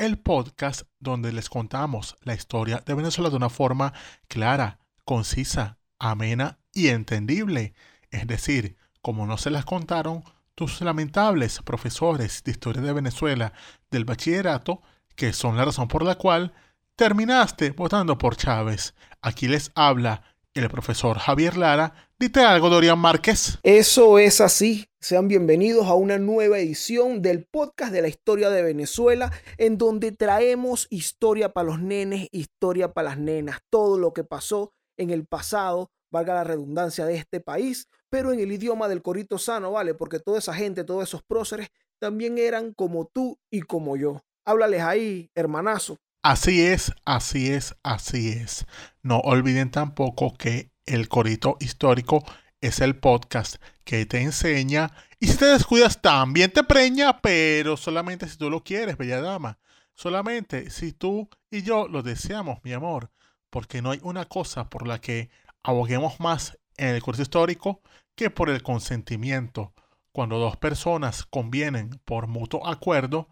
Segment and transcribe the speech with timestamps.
[0.00, 3.92] el podcast donde les contamos la historia de Venezuela de una forma
[4.28, 7.74] clara, concisa, amena y entendible.
[8.10, 10.24] Es decir, como no se las contaron
[10.54, 13.52] tus lamentables profesores de historia de Venezuela
[13.90, 14.80] del bachillerato,
[15.16, 16.54] que son la razón por la cual
[16.96, 18.94] terminaste votando por Chávez.
[19.20, 20.22] Aquí les habla
[20.54, 21.92] el profesor Javier Lara.
[22.20, 23.58] Dite algo, Dorian Márquez.
[23.62, 24.90] Eso es así.
[25.00, 30.12] Sean bienvenidos a una nueva edición del podcast de la historia de Venezuela, en donde
[30.12, 35.24] traemos historia para los nenes, historia para las nenas, todo lo que pasó en el
[35.24, 39.94] pasado, valga la redundancia de este país, pero en el idioma del corito sano, ¿vale?
[39.94, 44.20] Porque toda esa gente, todos esos próceres, también eran como tú y como yo.
[44.44, 45.96] Háblales ahí, hermanazo.
[46.22, 48.66] Así es, así es, así es.
[49.02, 52.24] No olviden tampoco que el corito histórico
[52.60, 58.28] es el podcast que te enseña y si te descuidas también te preña, pero solamente
[58.28, 59.58] si tú lo quieres, bella dama.
[59.94, 63.10] Solamente si tú y yo lo deseamos, mi amor.
[63.50, 65.30] Porque no hay una cosa por la que
[65.62, 67.82] aboguemos más en el curso histórico
[68.14, 69.72] que por el consentimiento.
[70.12, 73.28] Cuando dos personas convienen por mutuo acuerdo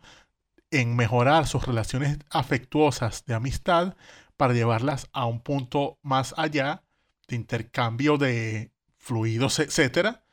[0.70, 3.96] en mejorar sus relaciones afectuosas de amistad
[4.36, 6.82] para llevarlas a un punto más allá
[7.28, 10.24] de intercambio de fluidos, etcétera,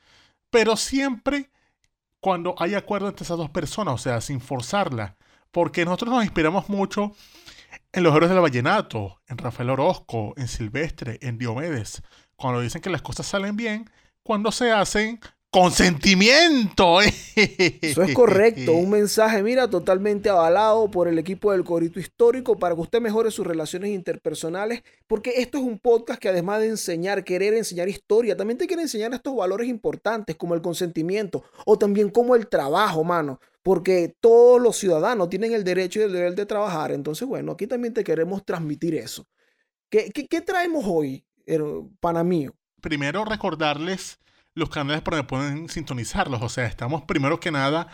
[0.50, 1.52] pero siempre
[2.20, 5.18] cuando hay acuerdo entre esas dos personas, o sea, sin forzarla,
[5.52, 7.14] porque nosotros nos inspiramos mucho
[7.92, 12.02] en los héroes del vallenato, en Rafael Orozco, en Silvestre, en Diomedes,
[12.36, 13.90] cuando dicen que las cosas salen bien,
[14.24, 15.20] cuando se hacen
[15.56, 17.00] consentimiento.
[17.02, 22.76] Eso es correcto, un mensaje, mira, totalmente avalado por el equipo del Corito Histórico para
[22.76, 27.24] que usted mejore sus relaciones interpersonales, porque esto es un podcast que además de enseñar,
[27.24, 32.10] querer enseñar historia, también te quiere enseñar estos valores importantes como el consentimiento o también
[32.10, 36.46] como el trabajo, mano, porque todos los ciudadanos tienen el derecho y el deber de
[36.46, 39.26] trabajar, entonces bueno, aquí también te queremos transmitir eso.
[39.90, 41.26] ¿Qué, qué, traemos hoy,
[42.02, 42.54] pana mío?
[42.82, 44.20] Primero recordarles
[44.56, 46.42] los canales para donde pueden sintonizarlos.
[46.42, 47.88] O sea, estamos primero que nada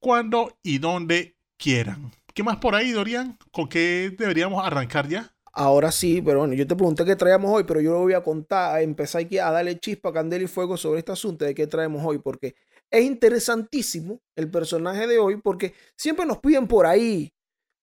[0.00, 2.12] cuando y donde quieran.
[2.34, 3.38] ¿Qué más por ahí, Dorian?
[3.50, 5.32] ¿Con qué deberíamos arrancar ya?
[5.52, 8.22] Ahora sí, pero bueno, yo te pregunté qué traíamos hoy, pero yo lo voy a
[8.22, 12.04] contar, a empezar a darle chispa, candela y fuego sobre este asunto de qué traemos
[12.04, 12.56] hoy, porque
[12.90, 17.32] es interesantísimo el personaje de hoy, porque siempre nos piden por ahí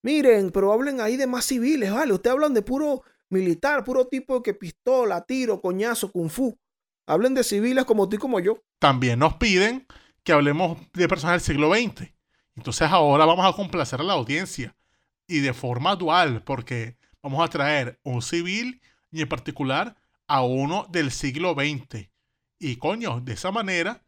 [0.03, 2.13] Miren, pero hablen ahí de más civiles, ¿vale?
[2.13, 6.59] Ustedes hablan de puro militar, puro tipo que pistola, tiro, coñazo, kung fu.
[7.07, 8.61] Hablen de civiles como tú y como yo.
[8.79, 9.87] También nos piden
[10.23, 12.13] que hablemos de personas del siglo XX.
[12.55, 14.75] Entonces ahora vamos a complacer a la audiencia.
[15.25, 19.95] Y de forma dual, porque vamos a traer un civil y en particular
[20.27, 22.09] a uno del siglo XX.
[22.59, 24.03] Y coño, de esa manera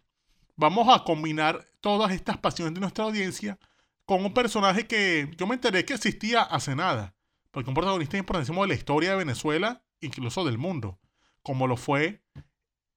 [0.57, 3.57] vamos a combinar todas estas pasiones de nuestra audiencia
[4.05, 7.15] con un personaje que yo me enteré que existía hace nada,
[7.51, 10.99] porque un protagonista importantísimo de la historia de Venezuela, incluso del mundo,
[11.41, 12.23] como lo fue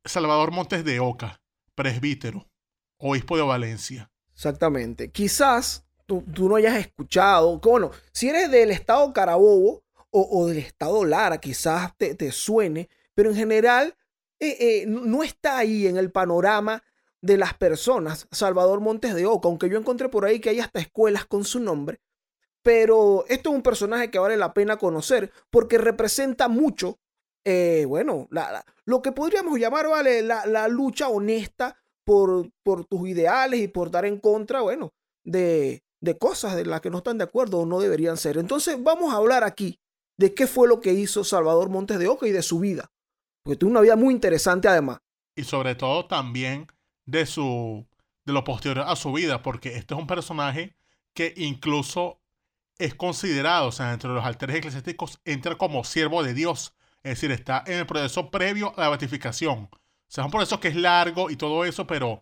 [0.04, 1.40] Salvador Montes de Oca,
[1.74, 2.48] presbítero,
[2.98, 4.10] obispo de Valencia.
[4.34, 5.10] Exactamente.
[5.10, 11.38] Quizás tú, no hayas escuchado, bueno, si eres del estado Carabobo o, del estado Lara,
[11.38, 13.94] quizás te, te suene, pero en general
[14.40, 16.82] eh, eh, no está ahí en el panorama
[17.20, 20.80] de las personas, Salvador Montes de Oca, aunque yo encontré por ahí que hay hasta
[20.80, 22.00] escuelas con su nombre.
[22.62, 26.98] Pero esto es un personaje que vale la pena conocer porque representa mucho,
[27.44, 28.28] eh, bueno,
[28.84, 30.22] lo que podríamos llamar, ¿vale?
[30.22, 34.92] La, lucha honesta por, por, tus ideales y por dar en contra, bueno,
[35.24, 38.38] de, de cosas de las que no están de acuerdo o no deberían ser.
[38.38, 39.80] Entonces vamos a hablar aquí
[40.16, 42.90] de qué fue lo que hizo Salvador Montes de Oca y de su vida,
[43.42, 44.98] porque tuvo una vida muy interesante además.
[45.36, 46.66] Y sobre todo también
[47.08, 47.88] de su
[48.26, 50.76] de lo posterior a su vida, porque este es un personaje
[51.14, 52.20] que incluso
[52.78, 56.74] es considerado, o sea, entre los altares eclesiásticos, entra como siervo de Dios.
[57.02, 59.70] Es decir, está en el proceso previo a la beatificación.
[59.72, 62.20] O sea, es un proceso que es largo y todo eso, pero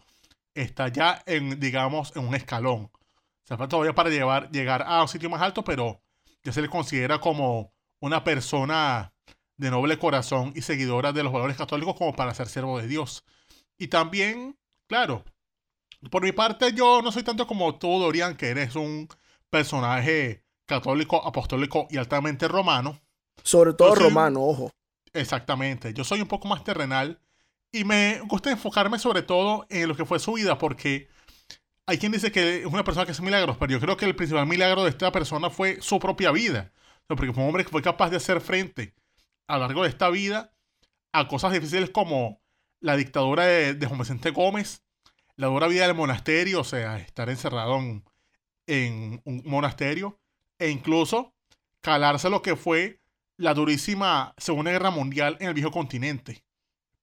[0.54, 2.84] está ya en, digamos, en un escalón.
[2.92, 6.00] O sea, todavía para llevar, llegar a un sitio más alto, pero
[6.44, 9.12] ya se le considera como una persona
[9.56, 13.24] de noble corazón y seguidora de los valores católicos como para ser siervo de Dios.
[13.78, 14.56] Y también,
[14.86, 15.24] claro,
[16.10, 19.08] por mi parte yo no soy tanto como tú, Dorian, que eres un
[19.50, 23.00] personaje católico, apostólico y altamente romano.
[23.42, 24.72] Sobre todo romano, ojo.
[25.12, 25.94] Exactamente.
[25.94, 27.20] Yo soy un poco más terrenal
[27.72, 31.08] y me gusta enfocarme sobre todo en lo que fue su vida porque
[31.86, 34.16] hay quien dice que es una persona que hace milagros, pero yo creo que el
[34.16, 36.72] principal milagro de esta persona fue su propia vida.
[37.06, 38.94] Porque fue un hombre que fue capaz de hacer frente
[39.46, 40.52] a lo largo de esta vida
[41.12, 42.42] a cosas difíciles como
[42.80, 44.82] la dictadura de, de Juan Vicente Gómez,
[45.36, 47.78] la dura vida del monasterio, o sea, estar encerrado
[48.66, 50.18] en, un monasterio,
[50.58, 51.34] e incluso
[51.80, 53.00] calarse lo que fue
[53.36, 56.44] la durísima Segunda Guerra Mundial en el viejo continente.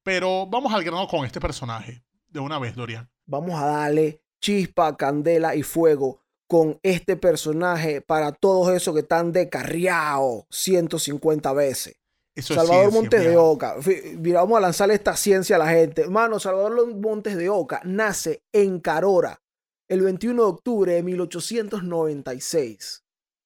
[0.02, 3.10] Pero vamos al grano con este personaje, de una vez, Dorian.
[3.26, 9.32] Vamos a darle chispa, candela y fuego con este personaje para todos esos que están
[9.32, 12.03] descarriados 150 veces.
[12.42, 13.76] Salvador Montes de Oca.
[14.18, 16.02] Mira, vamos a lanzarle esta ciencia a la gente.
[16.02, 19.40] Hermano, Salvador Montes de Oca nace en Carora
[19.88, 23.04] el 21 de octubre de 1896.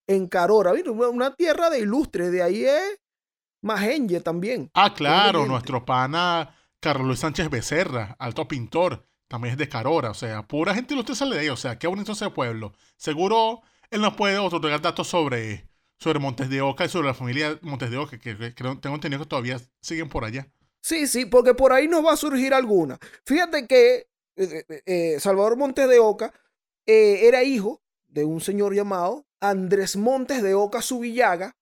[0.08, 0.74] En Carora,
[1.12, 3.00] una tierra de ilustres, de ahí es
[3.62, 4.70] Magenje también.
[4.74, 10.14] Ah, claro, nuestro pana Carlos Luis Sánchez Becerra, alto pintor, también es de Carora, o
[10.14, 12.74] sea, pura gente ilustre sale de ahí, o sea, qué bonito ese pueblo.
[12.96, 17.58] Seguro él nos puede otorgar datos sobre, sobre Montes de Oca y sobre la familia
[17.62, 20.48] Montes de Oca, que, tengo entendido que todavía siguen por allá.
[20.82, 22.98] Sí, sí, porque por ahí nos va a surgir alguna.
[23.26, 26.34] Fíjate que eh, eh, eh, Salvador Montes de Oca
[26.86, 31.58] era hijo de un señor llamado Andrés Montes de Oca Subillaga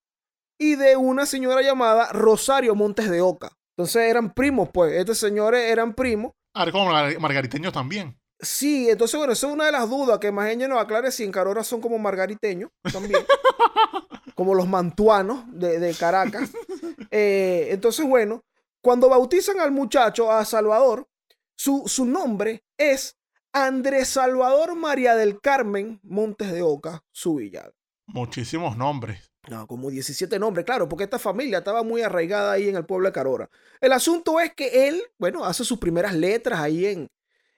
[0.56, 3.58] y de una señora llamada Rosario Montes de Oca.
[3.76, 4.92] Entonces eran primos, pues.
[4.92, 6.32] Estos señores eran primos.
[6.54, 8.16] Ah, como margariteños también.
[8.38, 11.32] Sí, entonces, bueno, esa es una de las dudas que Mageña nos aclare si en
[11.32, 13.24] Carora son como margariteños también.
[14.34, 16.50] como los mantuanos de, Caracas.
[17.10, 18.44] entonces, bueno,
[18.82, 21.08] cuando bautizan al muchacho, a Salvador,
[21.56, 23.16] su, su nombre es
[23.52, 27.72] Andrés Salvador María del Carmen Montes de Oca, su villada.
[28.06, 29.32] Muchísimos nombres.
[29.48, 33.08] No, como 17 nombres, claro, porque esta familia estaba muy arraigada ahí en el pueblo
[33.08, 33.48] de Carora.
[33.80, 37.08] El asunto es que él, bueno, hace sus primeras letras ahí en,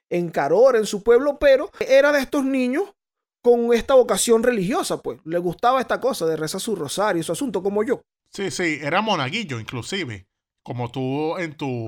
[0.09, 2.93] en Carora, en su pueblo, pero era de estos niños
[3.41, 5.19] con esta vocación religiosa, pues.
[5.23, 8.01] Le gustaba esta cosa de rezar su rosario, su asunto, como yo.
[8.31, 10.27] Sí, sí, era monaguillo, inclusive,
[10.63, 11.87] como tú en tu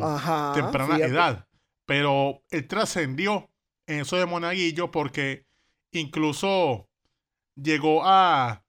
[0.54, 1.48] temprana edad.
[1.86, 3.50] Pero él trascendió
[3.88, 5.46] en eso de monaguillo porque
[5.92, 6.88] incluso
[7.56, 8.64] llegó a,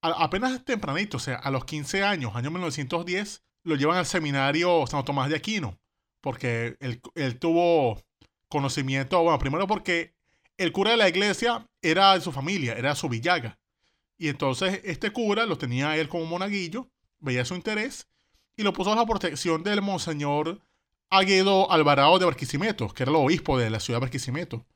[0.00, 5.06] apenas tempranito, o sea, a los 15 años, año 1910, lo llevan al seminario Santo
[5.06, 5.78] Tomás de Aquino,
[6.20, 8.00] porque él, él tuvo
[8.48, 10.14] conocimiento, bueno, primero porque
[10.56, 13.58] el cura de la iglesia era de su familia, era su villaga.
[14.16, 16.90] Y entonces este cura lo tenía él como monaguillo,
[17.20, 18.08] veía su interés
[18.56, 20.60] y lo puso a la protección del monseñor
[21.10, 24.66] Aguedo Alvarado de Barquisimeto, que era el obispo de la ciudad de Barquisimeto.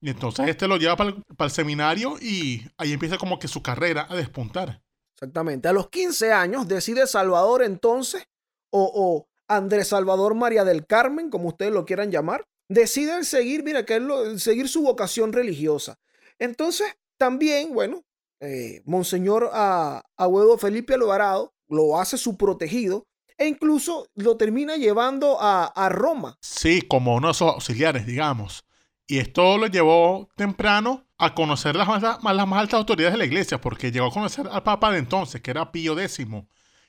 [0.00, 4.06] Y entonces este lo lleva para el, seminario y ahí empieza como que su carrera
[4.08, 4.82] a despuntar.
[5.14, 5.68] Exactamente.
[5.68, 8.26] A los 15 años decide Salvador entonces,
[8.70, 13.96] o, Andrés Salvador María del Carmen, como ustedes lo quieran llamar, decide seguir, mira, que
[13.96, 15.98] él seguir su vocación religiosa.
[16.38, 18.04] Entonces, también, bueno,
[18.40, 23.06] eh, Monseñor a, Aguedo Felipe Alvarado lo hace su protegido
[23.38, 26.38] e incluso lo termina llevando a, a Roma.
[26.40, 28.64] Sí, como uno de sus auxiliares, digamos.
[29.06, 33.24] Y esto lo llevó temprano a conocer las más, las más altas autoridades de la
[33.24, 36.26] iglesia, porque llegó a conocer al Papa de entonces, que era Pío X.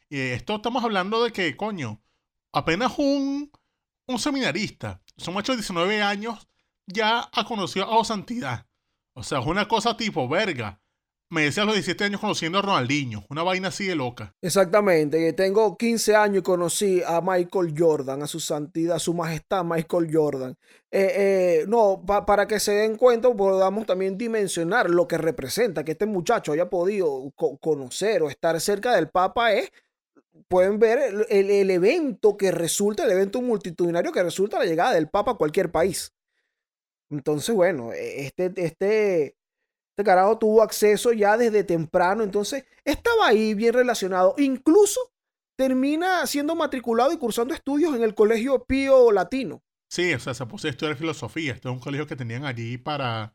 [0.09, 2.01] Y esto estamos hablando de que, coño,
[2.51, 3.51] apenas un,
[4.07, 6.47] un seminarista, son de 19 años,
[6.85, 8.65] ya ha conocido a santidad.
[9.13, 10.79] O sea, es una cosa tipo, verga,
[11.29, 14.33] me decía a los 17 años conociendo a Ronaldinho, una vaina así de loca.
[14.41, 19.65] Exactamente, tengo 15 años y conocí a Michael Jordan, a su santidad, a su majestad
[19.65, 20.55] Michael Jordan.
[20.89, 25.91] Eh, eh, no, para que se den cuenta, podamos también dimensionar lo que representa que
[25.91, 29.71] este muchacho haya podido conocer o estar cerca del Papa es,
[30.47, 35.09] pueden ver el, el evento que resulta, el evento multitudinario que resulta la llegada del
[35.09, 36.13] Papa a cualquier país.
[37.09, 39.37] Entonces, bueno, e, este, este,
[39.89, 44.35] este carajo tuvo acceso ya desde temprano, entonces estaba ahí bien relacionado.
[44.37, 45.11] Incluso
[45.57, 50.45] termina siendo matriculado y cursando estudios en el Colegio Pío Latino, Sí, o sea, se
[50.45, 51.53] puso a estudiar filosofía.
[51.53, 53.33] Este es un colegio que tenían allí para,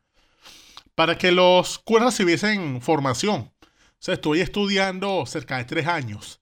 [0.95, 3.51] para que los curas recibiesen formación.
[3.61, 6.41] O sea, estuve estudiando cerca de tres años.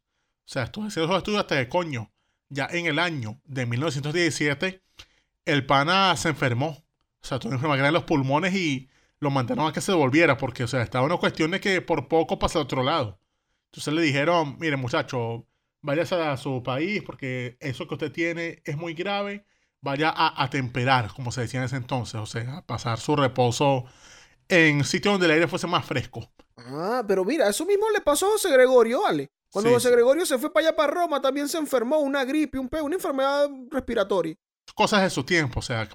[0.52, 2.12] O sea, estuve haciendo esos estudios hasta de coño.
[2.50, 4.84] Ya en el año de 1917,
[5.46, 6.68] el pana se enfermó.
[7.22, 8.90] O sea, tuvo una enfermedad en los pulmones y
[9.22, 12.10] lo mandaron a que se devolviera porque, o sea, estaba una cuestión de que por
[12.10, 13.18] poco pasa al otro lado.
[13.68, 15.48] Entonces le dijeron, mire muchacho,
[15.80, 19.46] váyase a su país porque eso que usted tiene es muy grave.
[19.80, 23.86] Vaya a atemperar, como se decía en ese entonces, o sea, a pasar su reposo
[24.50, 26.30] en sitios donde el aire fuese más fresco.
[26.58, 29.32] Ah, pero mira, eso mismo le pasó a José Gregorio, ¿vale?
[29.52, 29.94] Cuando Sí, José sí.
[29.96, 32.96] Gregorio se fue para allá para Roma, también se enfermó, una gripe, un peo, una
[32.96, 34.36] enfermedad respiratoria.
[34.76, 35.88] Cosas de su tiempo, o sea,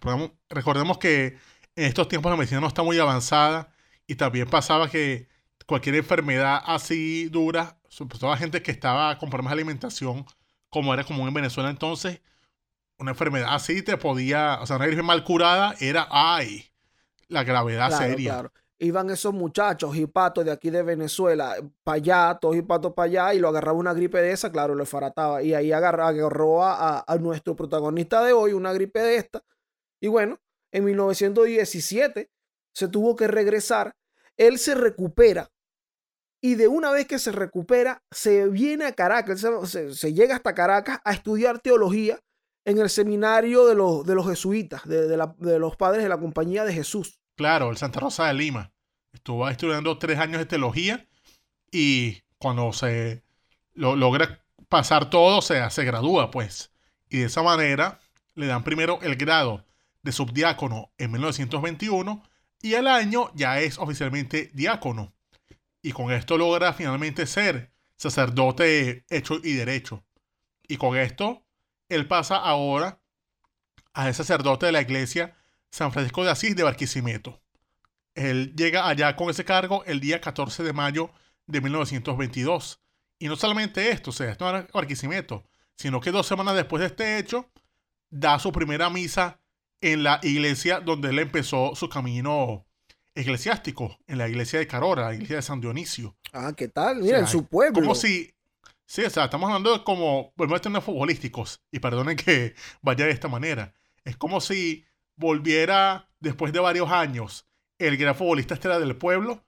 [0.51, 1.39] recordemos que
[1.75, 3.73] en estos tiempos la medicina no está muy avanzada
[4.07, 5.29] y también pasaba que
[5.67, 10.27] cualquier enfermedad así dura, sobre todo la gente que estaba con problemas de alimentación,
[10.69, 12.21] como era común en Venezuela entonces,
[12.99, 16.71] una enfermedad así te podía, o sea, una gripe mal curada era, ay,
[17.29, 18.33] la gravedad Claro, seria.
[18.35, 18.53] claro.
[18.79, 23.39] Iban esos muchachos hipatos de aquí de Venezuela para allá, todos hipatos para allá, y
[23.39, 25.43] lo agarraba una gripe de esa, claro, lo farataba.
[25.43, 29.43] Y ahí agarra- agarró a, a- nuestro protagonista de hoy una gripe de esta.
[29.99, 30.39] Y bueno,
[30.73, 32.31] en 1917
[32.75, 33.95] se tuvo que regresar.
[34.37, 35.51] Él se recupera.
[36.43, 41.01] Y de una vez que se recupera, se viene a Caracas, se, llega hasta Caracas
[41.05, 42.21] a estudiar teología
[42.67, 46.65] en el seminario de los, de los jesuitas, de- de los padres de la Compañía
[46.65, 47.19] de Jesús.
[47.37, 48.73] Claro, el Santa Rosa de Lima.
[49.13, 51.07] Estuvo estudiando tres años de teología
[51.71, 53.23] y cuando se
[53.75, 56.73] lo, logra pasar todo, o sea, se gradúa, pues.
[57.11, 58.01] Y de esa manera
[58.35, 59.65] le dan primero el grado
[60.03, 62.23] de subdiácono en 1921
[62.63, 65.13] y al año ya es oficialmente diácono.
[65.83, 70.05] Y con esto logra finalmente ser sacerdote hecho y derecho.
[70.67, 71.45] Y con esto,
[71.89, 72.99] él pasa ahora
[73.93, 75.37] a ser sacerdote de la iglesia
[75.77, 77.39] San Francisco de Asís de Barquisimeto.
[78.15, 81.11] Él llega allá con ese cargo el día 14 de mayo
[81.47, 82.81] de 1922.
[83.19, 86.81] Y no solamente esto, o sea, esto no era Barquisimeto, sino que dos semanas después
[86.81, 87.51] de este hecho,
[88.09, 89.39] da su primera misa
[89.83, 92.67] en la iglesia donde él empezó su camino
[93.15, 96.17] eclesiástico, en la iglesia de Carora, la iglesia de San Dionisio.
[96.33, 97.01] Ah, ¿qué tal?
[97.01, 97.83] O Mira, sea, en su pueblo.
[97.83, 98.35] Como si.
[98.87, 100.33] Sí, o sea, estamos hablando de como.
[100.37, 101.61] Volvemos a términos futbolísticos.
[101.71, 103.75] Y perdonen que vaya de esta manera.
[104.05, 104.87] Es como si
[105.17, 107.47] volviera, después de varios años,
[107.79, 109.43] el gran futbolista estrella del pueblo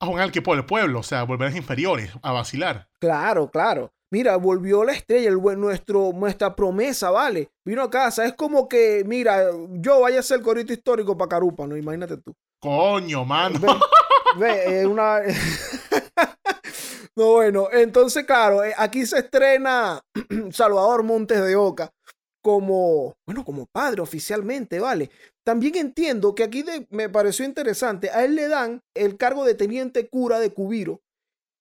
[0.00, 1.00] a jugar al equipo del pueblo.
[1.00, 2.88] O sea, volver a las inferiores, a vacilar.
[3.00, 3.92] Claro, claro.
[4.10, 7.50] Mira, volvió la estrella, el, nuestro, nuestra promesa, ¿vale?
[7.64, 8.24] Vino a casa.
[8.24, 11.76] Es como que, mira, yo vaya a ser el corito histórico para Carupa, ¿no?
[11.76, 12.32] Imagínate tú.
[12.60, 13.58] Coño, mano.
[13.58, 13.68] Ve,
[14.38, 15.20] ve, eh, una...
[17.16, 20.00] no, bueno, entonces, claro, eh, aquí se estrena
[20.52, 21.92] Salvador Montes de Oca
[22.44, 25.10] como, bueno, como padre oficialmente, ¿vale?
[25.44, 29.54] También entiendo que aquí de- me pareció interesante, a él le dan el cargo de
[29.54, 31.00] teniente cura de Cubiro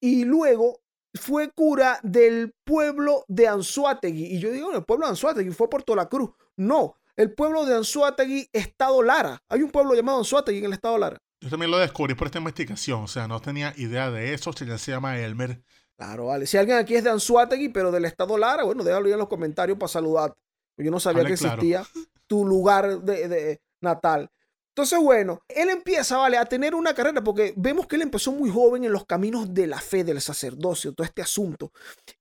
[0.02, 0.82] y luego
[1.16, 4.26] fue cura del pueblo de Anzuategui.
[4.36, 6.32] Y yo digo, el pueblo de Anzuategui fue Puerto La Cruz.
[6.58, 9.40] No, el pueblo de Anzuategui, Estado Lara.
[9.50, 11.18] Hay un pueblo llamado Anzuategui en el Estado Lara.
[11.40, 13.04] Yo también lo descubrí por esta investigación.
[13.04, 14.52] O sea, no tenía idea de eso.
[14.54, 15.62] Se se llama Elmer.
[15.98, 16.46] Claro, vale.
[16.48, 19.30] Si alguien aquí es de Anzuategui, pero del estado Lara, bueno, déjalo ahí en los
[19.30, 20.38] comentarios para saludarte.
[20.78, 21.62] Yo no sabía Hable que claro.
[21.62, 21.86] existía
[22.28, 24.32] tu lugar de, de natal.
[24.76, 28.50] Entonces, bueno, él empieza, vale, a tener una carrera, porque vemos que él empezó muy
[28.50, 31.72] joven en los caminos de la fe, del sacerdocio, todo este asunto.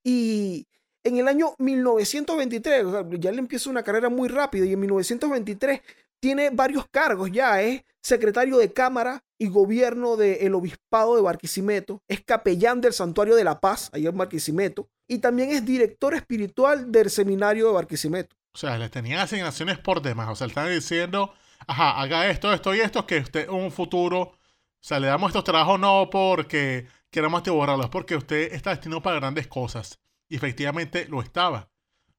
[0.05, 0.67] Y
[1.03, 4.81] en el año 1923, o sea, ya él empieza una carrera muy rápida, y en
[4.81, 5.81] 1923
[6.21, 12.23] tiene varios cargos ya, es secretario de Cámara y Gobierno del Obispado de Barquisimeto, es
[12.23, 17.09] capellán del Santuario de la Paz, allá en Barquisimeto, y también es director espiritual del
[17.09, 18.37] Seminario de Barquisimeto.
[18.55, 20.29] O sea, le tenían asignaciones por demás.
[20.31, 21.35] O sea, le estaban diciendo,
[21.67, 24.39] ajá, haga esto, esto y esto, que usted en un futuro, o
[24.81, 29.47] sea, le damos estos trabajos no porque queramos atiborrarlos, porque usted está destinado para grandes
[29.47, 30.01] cosas.
[30.29, 31.71] Y efectivamente lo estaba.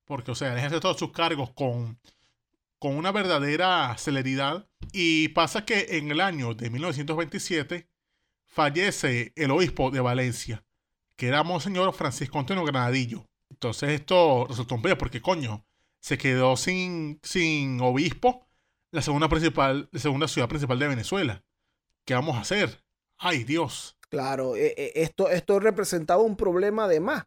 [0.06, 2.00] Porque, o sea, él ejerce todos sus cargos con,
[2.80, 4.68] con una verdadera celeridad.
[4.92, 7.90] Y pasa que en el año de 1927
[8.46, 10.64] fallece el obispo de Valencia,
[11.16, 13.28] que era Monseñor Francisco Antonio Granadillo.
[13.50, 15.66] Entonces esto resultó un peo porque, coño,
[16.04, 18.46] se quedó sin, sin obispo
[18.92, 21.46] la segunda, principal, la segunda ciudad principal de Venezuela.
[22.06, 22.84] ¿Qué vamos a hacer?
[23.18, 23.98] Ay, Dios.
[24.10, 27.24] Claro, eh, eh, esto, esto representaba un problema de más,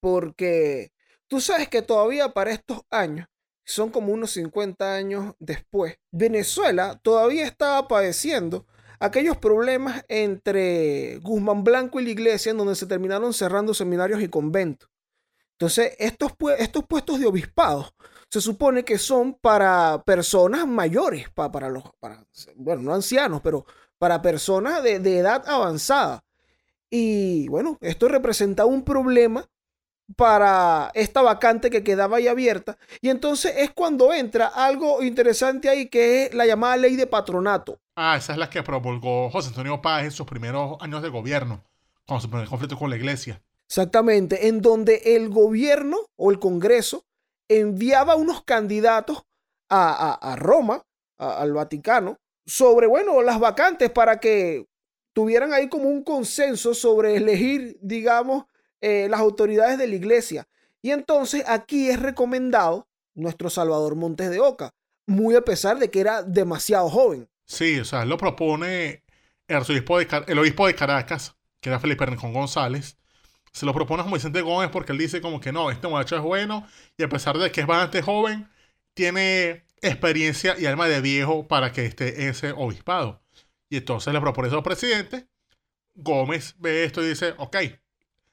[0.00, 0.90] porque
[1.28, 3.28] tú sabes que todavía para estos años,
[3.64, 8.66] son como unos 50 años después, Venezuela todavía estaba padeciendo
[8.98, 14.28] aquellos problemas entre Guzmán Blanco y la iglesia, en donde se terminaron cerrando seminarios y
[14.28, 14.90] conventos.
[15.52, 17.94] Entonces, estos, estos puestos de obispados
[18.28, 23.64] se supone que son para personas mayores, para los, para, bueno, no ancianos, pero
[23.98, 26.24] para personas de, de edad avanzada.
[26.90, 29.48] Y bueno, esto representaba un problema
[30.14, 32.78] para esta vacante que quedaba ahí abierta.
[33.00, 37.80] Y entonces es cuando entra algo interesante ahí que es la llamada ley de patronato.
[37.96, 41.64] Ah, esa es la que promulgó José Antonio Páez en sus primeros años de gobierno,
[42.06, 43.42] cuando se el conflicto con la iglesia.
[43.66, 47.04] Exactamente, en donde el gobierno o el Congreso
[47.48, 49.22] enviaba unos candidatos
[49.68, 50.82] a, a, Roma,
[51.18, 54.66] al Vaticano, sobre, bueno, las vacantes para que
[55.12, 58.44] tuvieran ahí como un consenso sobre elegir, digamos,
[58.80, 60.46] eh, las autoridades de la iglesia.
[60.82, 64.70] Y entonces aquí es recomendado nuestro Salvador Montes de Oca,
[65.06, 67.28] muy a pesar de que era demasiado joven.
[67.46, 69.02] Sí, o sea, lo propone
[69.48, 72.98] el, obispo de, el obispo de Caracas, que era Felipe Rincón González.
[73.56, 76.20] Se lo propone a Vicente Gómez porque él dice como que no, este muchacho es
[76.20, 76.66] bueno
[76.98, 78.50] y a pesar de que es bastante joven,
[78.92, 83.22] tiene experiencia y alma de viejo para que esté ese obispado.
[83.70, 85.26] Y entonces le propone eso al presidente.
[85.94, 87.56] Gómez ve esto y dice, ok,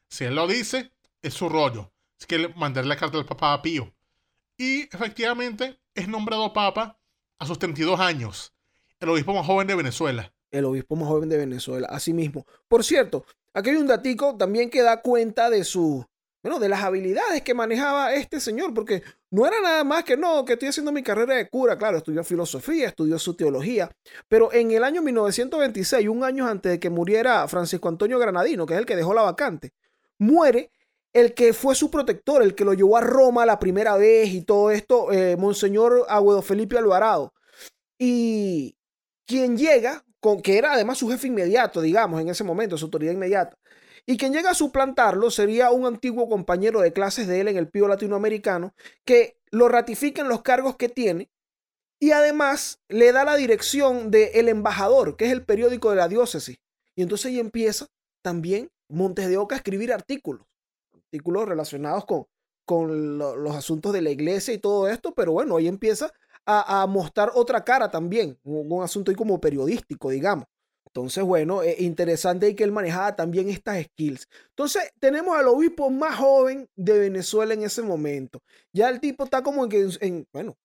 [0.09, 1.93] si él lo dice, es su rollo.
[2.19, 3.95] Es que mandarle la carta al Papa Pío.
[4.57, 6.99] Y efectivamente es nombrado Papa
[7.39, 8.53] a sus 32 años.
[8.99, 10.33] El obispo más joven de Venezuela.
[10.53, 12.45] El obispo más joven de Venezuela, así mismo.
[12.67, 16.05] Por cierto, aquí hay un datico también que da cuenta de su,
[16.43, 20.45] bueno, de las habilidades que manejaba este señor, porque no era nada más que no,
[20.45, 23.89] que estoy haciendo mi carrera de cura, claro, estudió filosofía, estudió su teología,
[24.27, 28.75] pero en el año 1926, un año antes de que muriera Francisco Antonio Granadino, que
[28.75, 29.73] es el que dejó la vacante,
[30.19, 30.69] muere
[31.13, 34.41] el que fue su protector, el que lo llevó a Roma la primera vez y
[34.41, 37.33] todo esto, eh, Monseñor Agüedo Felipe Alvarado.
[37.99, 38.75] Y
[39.25, 40.03] quien llega,
[40.41, 43.57] que era además su jefe inmediato, digamos, en ese momento, su autoridad inmediata,
[44.05, 47.69] y quien llega a suplantarlo sería un antiguo compañero de clases de él en el
[47.69, 48.73] Pío Latinoamericano,
[49.05, 51.29] que lo ratifica en los cargos que tiene
[51.99, 56.09] y además le da la dirección de El Embajador, que es el periódico de la
[56.09, 56.57] diócesis.
[56.95, 57.87] Y entonces ahí empieza
[58.21, 60.45] también Montes de Oca escribir artículos,
[60.93, 62.25] artículos relacionados con,
[62.65, 66.11] con los asuntos de la iglesia y todo esto, pero bueno, ahí empieza
[66.45, 70.45] a, mostrar otra cara también, un, asunto ahí como periodístico, digamos.
[70.85, 74.27] Entonces, bueno, es interesante y que él manejaba también estas skills.
[74.49, 78.41] Entonces, tenemos al obispo más joven de Venezuela en ese momento.
[78.71, 80.55] Ya el tipo está como en que, en, bueno,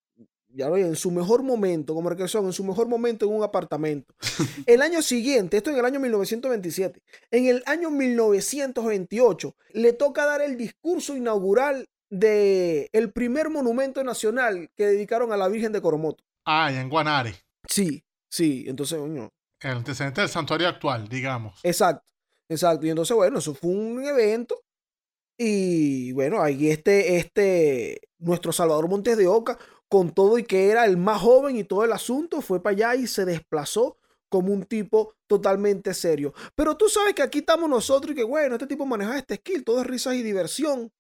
[0.49, 4.15] ya lo en su mejor momento, como recreación, en su mejor momento en un apartamento.
[4.67, 10.41] El año siguiente, esto en el año 1927, en el año 1928, le toca dar
[10.41, 16.25] el discurso inaugural de el primer monumento nacional que dedicaron a la Virgen de Coromoto.
[16.45, 17.35] Ah, en Guanare.
[17.69, 19.33] Sí, sí, entonces, bueno.
[19.61, 21.61] El antecedente del santuario actual, digamos.
[21.63, 22.13] Exacto,
[22.49, 22.87] exacto.
[22.87, 24.63] Y entonces, bueno, eso fue un evento.
[25.37, 30.85] Y bueno, ahí este, este, nuestro Salvador Montes de Oca, con todo y que era
[30.85, 34.65] el más joven y todo el asunto, fue para allá y se desplazó como un
[34.65, 36.35] tipo totalmente serio.
[36.55, 39.65] Pero tú sabes que aquí estamos nosotros y que, bueno, este tipo maneja este skill,
[39.65, 40.93] todo es risas y diversión.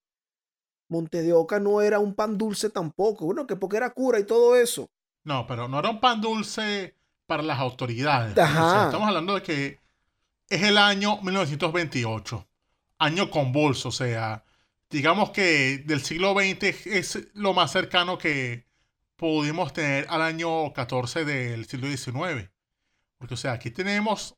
[0.88, 4.24] Monte de Oca no era un pan dulce tampoco, bueno, que porque era cura y
[4.24, 4.90] todo eso.
[5.24, 6.94] No, pero no era un pan dulce
[7.26, 8.30] para las autoridades.
[8.30, 9.80] estamos hablando de que
[10.48, 12.48] es el año 1928,
[12.98, 14.44] año convulso, o sea,
[14.88, 18.66] digamos que del siglo XX es lo más cercano que
[19.16, 22.50] pudimos tener al año 14 del siglo XIX.
[23.18, 24.36] Porque, o sea, aquí tenemos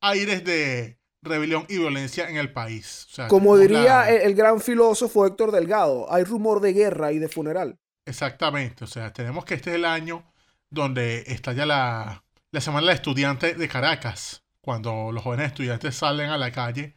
[0.00, 3.08] aires de rebelión y violencia en el país.
[3.28, 7.78] Como diría el, gran filósofo Héctor Delgado, hay rumor de guerra y de funeral.
[8.06, 10.24] Exactamente, o sea, tenemos que este es el año
[10.70, 16.38] donde estalla la, la Semana del Estudiante de Caracas, cuando los jóvenes estudiantes salen a
[16.38, 16.96] la calle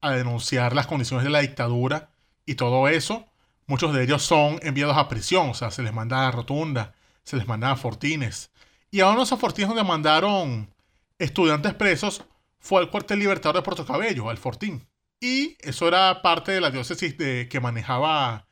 [0.00, 2.10] a denunciar las condiciones de la dictadura
[2.46, 3.26] y todo eso.
[3.66, 7.36] Muchos de ellos son enviados a prisión, o sea, se les manda a rotunda, se
[7.36, 8.50] les manda a fortines.
[8.90, 10.72] Y a uno de esos fortines donde mandaron
[11.18, 12.24] estudiantes presos
[12.68, 14.86] fue al cuartel libertador de Puerto Cabello, al Fortín.
[15.18, 18.46] Y eso era parte de la diócesis de, que manejaba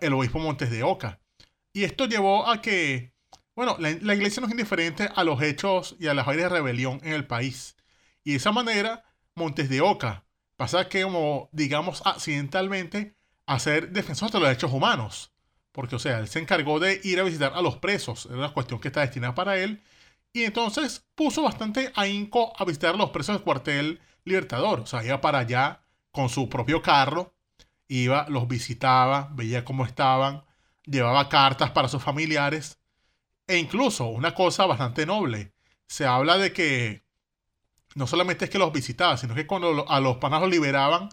[0.00, 1.20] el obispo Montes de Oca.
[1.74, 3.12] Y esto llevó a que,
[3.54, 7.00] bueno, la, iglesia no es indiferente a los hechos y a las aires de rebelión
[7.02, 7.76] en el país.
[8.24, 10.24] Y de esa manera, Montes de Oca
[10.56, 15.32] pasa que, como digamos accidentalmente, a ser defensor de los derechos humanos.
[15.70, 18.24] Porque, o sea, él se encargó de ir a visitar a los presos.
[18.24, 19.82] Era una cuestión que está destinada para él.
[20.32, 24.80] Y entonces puso bastante ahínco a visitar a los presos del cuartel Libertador.
[24.80, 27.34] O sea, iba para allá con su propio carro.
[27.88, 30.44] Iba, los visitaba, veía cómo estaban.
[30.84, 32.78] Llevaba cartas para sus familiares.
[33.46, 35.52] E incluso, una cosa bastante noble.
[35.88, 37.04] Se habla de que
[37.96, 41.08] no solamente es que los visitaba, sino que cuando a los panas los liberaban,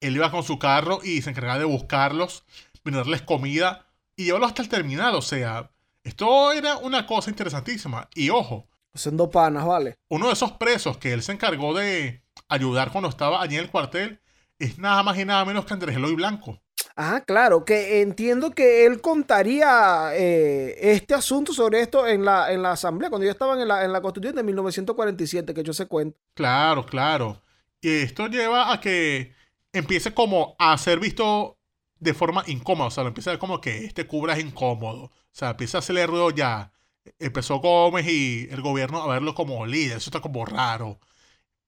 [0.00, 2.44] él iba con su carro y se encargaba de buscarlos,
[2.84, 5.14] venderles comida y llevarlo hasta el terminal.
[5.16, 8.08] O sea, esto era una cosa interesantísima.
[8.14, 9.96] Y ojo, Haciendo panas, ¿vale?
[10.08, 13.70] uno de esos presos que él se encargó de ayudar cuando estaba allí en el
[13.70, 14.20] cuartel
[14.58, 16.60] es nada más y nada menos que Andrés Eloy Blanco.
[16.96, 22.62] Ah, claro, que entiendo que él contaría eh, este asunto sobre esto en la, en
[22.62, 25.86] la asamblea, cuando ya estaban en la, en la constitución de 1947, que yo se
[25.86, 26.18] cuento.
[26.34, 27.40] Claro, claro.
[27.80, 29.32] Y esto lleva a que
[29.72, 31.56] empiece como a ser visto
[32.00, 32.88] de forma incómoda.
[32.88, 35.04] O sea, lo empieza a ver como que este cubra es incómodo.
[35.04, 36.72] O sea, empieza a hacerle ruido ya.
[37.18, 39.98] Empezó Gómez y el gobierno a verlo como líder.
[39.98, 40.98] Eso está como raro.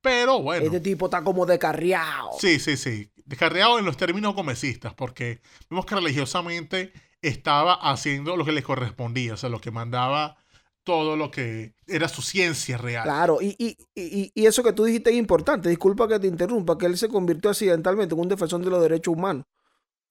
[0.01, 0.67] Pero bueno.
[0.67, 2.31] Este tipo está como descarriado.
[2.39, 3.11] Sí, sí, sí.
[3.25, 5.41] Descarriado en los términos gomecistas, porque
[5.71, 6.93] vemos que religiosamente
[7.23, 10.37] estaba haciendo lo que le correspondía, o sea, lo que mandaba
[10.83, 13.05] todo lo que era su ciencia real.
[13.05, 16.77] Claro, y, y, y, y eso que tú dijiste es importante, disculpa que te interrumpa,
[16.77, 19.47] que él se convirtió accidentalmente en un defensor de los derechos humanos.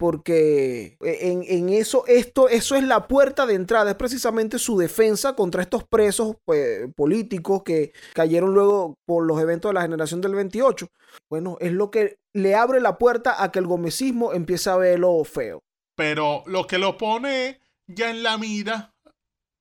[0.02, 5.36] Porque en, en eso, esto, eso es la puerta de entrada, es precisamente su defensa
[5.36, 10.34] contra estos presos pues, políticos que cayeron luego por los eventos de la generación del
[10.34, 10.88] 28.
[11.30, 15.24] Bueno, es lo que le abre la puerta a que el gomecismo empiece a verlo
[15.24, 15.62] feo.
[15.96, 18.96] Pero lo que lo pone ya en la mira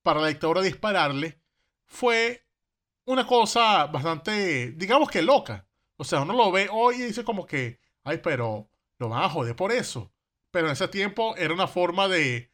[0.03, 1.39] para la dictadura dispararle
[1.85, 2.47] fue
[3.05, 5.67] una cosa bastante, digamos que loca.
[5.99, 9.29] O sea, uno lo ve hoy y dice como que, ay, pero lo van a
[9.29, 10.11] joder por eso.
[10.51, 12.51] Pero en ese tiempo era una forma de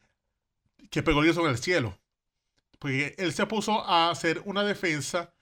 [0.89, 1.97] que pegó el sobre el cielo.
[2.79, 5.33] Porque él se puso a hacer una defensa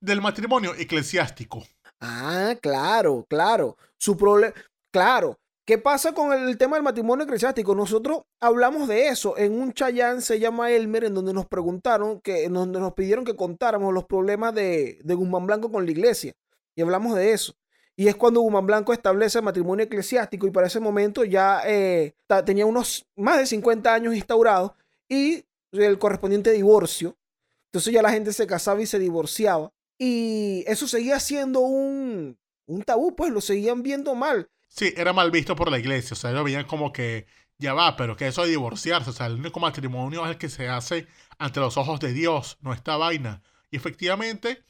[0.00, 1.66] del matrimonio eclesiástico.
[2.00, 3.76] Ah, claro, claro.
[3.98, 4.54] Su problema,
[4.90, 5.38] claro.
[5.66, 7.74] ¿Qué pasa con el, tema del matrimonio eclesiástico?
[7.74, 12.44] Nosotros hablamos de eso en un chayán, se llama Elmer, en donde nos preguntaron, que,
[12.44, 16.32] en donde nos pidieron que contáramos los problemas de, de Guzmán Blanco con la iglesia.
[16.74, 17.54] Y hablamos de eso.
[17.98, 22.14] Y es cuando Guzmán Blanco establece el matrimonio eclesiástico y para ese momento ya eh,
[22.46, 24.70] tenía unos más de 50 años instaurados
[25.08, 27.18] y el correspondiente divorcio.
[27.66, 29.72] Entonces ya la gente se casaba y se divorciaba.
[29.98, 34.48] Y eso seguía siendo un, un tabú, pues lo seguían viendo mal.
[34.68, 36.14] Sí, era mal visto por la iglesia.
[36.14, 37.26] O sea, ellos veían como que
[37.58, 39.10] ya va, pero que eso de divorciarse.
[39.10, 42.58] O sea, el único matrimonio es el que se hace ante los ojos de Dios,
[42.60, 43.42] no esta vaina.
[43.72, 44.62] Y efectivamente,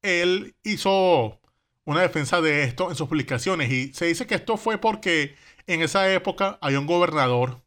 [0.00, 1.42] él hizo
[1.84, 3.70] una defensa de esto en sus publicaciones.
[3.70, 7.62] Y se dice que esto fue porque en esa época había un gobernador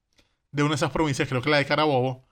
[0.52, 2.26] de una de esas provincias, creo que la de Carabobo,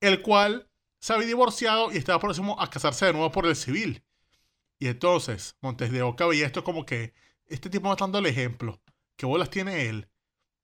[0.00, 0.68] el cual
[1.00, 4.04] se había divorciado y estaba próximo a casarse de nuevo por el civil.
[4.78, 7.14] Y entonces Montes de Oca veía esto como que
[7.46, 8.80] este tipo matando el ejemplo.
[9.16, 10.08] ¿Qué bolas tiene él?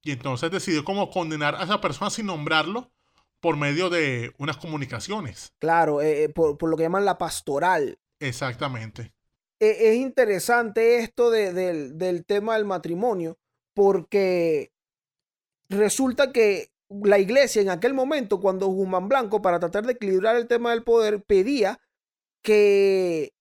[0.03, 2.93] Y entonces decidió como condenar a esa persona sin nombrarlo
[3.41, 5.53] por medio de unas comunicaciones.
[5.59, 7.99] Claro, eh, por, por, lo que llaman la pastoral.
[8.21, 9.14] Exactamente.
[9.65, 13.39] Eh, es interesante esto de, de, del tema del matrimonio
[13.73, 14.73] porque
[15.71, 20.49] resulta que la iglesia en aquel momento, cuando Guzmán Blanco, para tratar de equilibrar el
[20.49, 21.81] tema del poder, pedía
[22.43, 23.33] que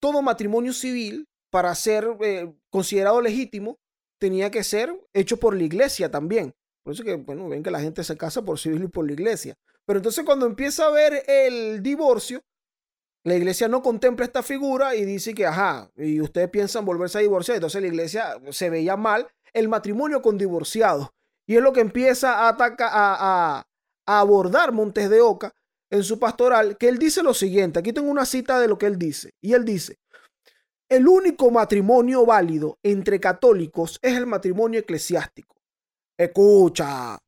[0.00, 3.80] todo matrimonio civil, para ser eh, considerado legítimo,
[4.20, 6.54] tenía que ser hecho por la iglesia también.
[6.84, 9.12] Por eso que, bueno, ven que la gente se casa por civil y por la
[9.12, 9.56] iglesia.
[9.86, 12.42] Pero entonces cuando empieza a ver el divorcio,
[13.24, 17.22] la iglesia no contempla esta figura y dice que, ajá, y ustedes piensan volverse a
[17.22, 17.56] divorciar.
[17.56, 21.08] Entonces la iglesia se veía mal el matrimonio con divorciados.
[21.46, 23.16] Y es lo que empieza a, atacar, a,
[23.58, 23.66] a,
[24.06, 25.52] a abordar Montes de Oca
[25.90, 27.78] en su pastoral, que él dice lo siguiente.
[27.78, 29.30] Aquí tengo una cita de lo que él dice.
[29.40, 29.98] Y él dice,
[30.88, 35.56] el único matrimonio válido entre católicos es el matrimonio eclesiástico.
[36.18, 37.18] Escucha,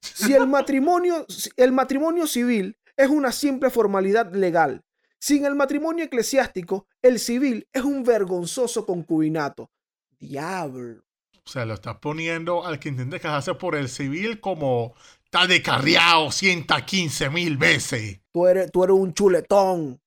[0.00, 1.26] si el matrimonio,
[1.56, 4.82] el matrimonio civil es una simple formalidad legal,
[5.24, 9.70] sin el matrimonio eclesiástico, el civil es un vergonzoso concubinato.
[10.18, 11.02] Diablo.
[11.42, 14.92] O sea, lo estás poniendo al que intente casarse por el civil como
[15.24, 18.20] está descarriado 115 mil veces.
[18.32, 19.98] Tú eres, tú eres un chuletón.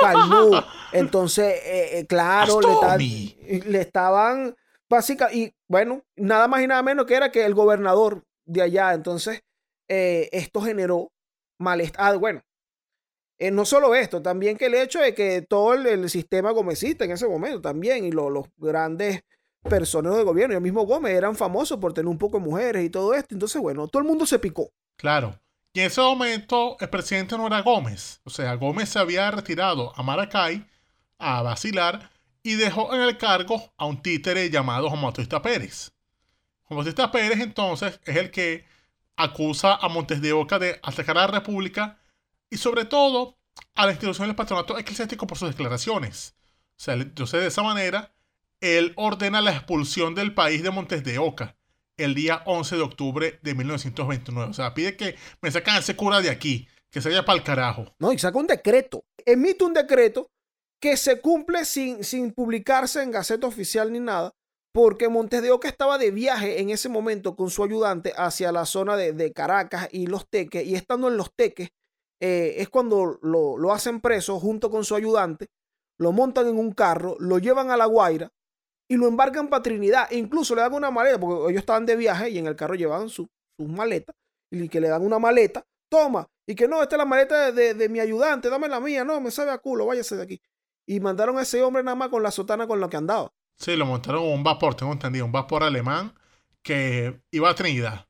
[0.00, 0.50] Calmú.
[0.92, 2.60] Entonces, eh, eh, claro,
[2.98, 4.56] le, le, estaban
[4.90, 8.92] básica y bueno, nada más y nada menos que era que el gobernador de allá.
[8.92, 9.44] Entonces,
[9.86, 11.12] eh, esto generó
[11.60, 12.18] malestar.
[12.18, 12.42] Bueno,
[13.42, 17.10] eh, no solo esto, también que el hecho de que todo el, sistema gomecista en
[17.10, 19.24] ese momento también y lo, los grandes
[19.68, 22.84] personeros de gobierno y el mismo Gómez eran famosos por tener un poco de mujeres
[22.84, 23.34] y todo esto.
[23.34, 24.70] Entonces, bueno, todo el mundo se picó.
[24.94, 25.36] Claro.
[25.72, 28.20] Y en ese momento el presidente no era Gómez.
[28.22, 30.64] O sea, Gómez se había retirado a Maracay
[31.18, 32.10] a vacilar
[32.44, 35.90] y dejó en el cargo a un títere llamado Juan Bautista Pérez.
[36.62, 38.64] Juan Bautista Pérez entonces es el que
[39.16, 41.98] acusa a Montes de Oca de atacar a la República
[42.52, 43.38] y sobre todo
[43.74, 46.34] a la institución del patronato eclesiástico por sus declaraciones.
[46.76, 48.14] O sea, entonces de esa manera
[48.60, 51.56] él ordena la expulsión del país de Montes de Oca.
[51.96, 54.50] el día 11 de octubre de 1929.
[54.50, 57.38] O sea, pide que me sacan a ese cura de aquí, que se vaya para
[57.38, 57.94] el carajo.
[57.98, 59.04] No, y saca un decreto.
[59.24, 60.30] Emite un decreto
[60.78, 64.34] que se cumple sin, sin publicarse en Gaceta Oficial ni nada,
[64.72, 68.66] porque Montes de Oca estaba de viaje en ese momento con su ayudante hacia la
[68.66, 71.70] zona de, de Caracas y Los Teques, y estando en Los Teques,
[72.24, 75.48] eh, es cuando lo, lo hacen preso junto con su ayudante,
[75.98, 78.30] lo montan en un carro, lo llevan a La Guaira
[78.88, 80.08] y lo embarcan para Trinidad.
[80.12, 83.08] Incluso le dan una maleta, porque ellos estaban de viaje y en el carro llevaban
[83.08, 84.14] su- sus maletas,
[84.50, 87.52] y que le dan una maleta, toma, y que no, esta es la maleta de,
[87.52, 90.40] de- de mi ayudante, dame la mía, no, me sabe a culo, váyase de aquí.
[90.86, 93.32] Y mandaron a ese hombre nada más con la sotana con la que andaba.
[93.56, 96.12] Sí, lo montaron un vapor, tengo entendido, un vapor alemán
[96.62, 98.06] que iba a Trinidad.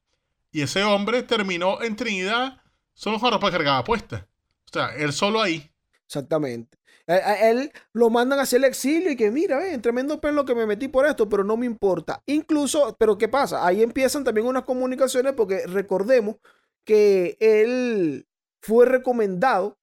[0.50, 2.61] Y ese hombre terminó en Trinidad
[2.94, 4.26] solo con ropa cargada puesta.
[4.66, 5.70] O sea, él solo ahí.
[6.06, 6.78] Exactamente.
[7.06, 10.88] Él lo mandan hacia el exilio y que mira, ven, tremendo pelo que me metí
[10.88, 12.22] por esto, pero no me importa.
[12.26, 13.66] Incluso, pero ¿qué pasa?
[13.66, 16.36] Ahí empiezan también unas comunicaciones porque recordemos
[16.84, 18.26] que él
[18.60, 19.78] fue recomendado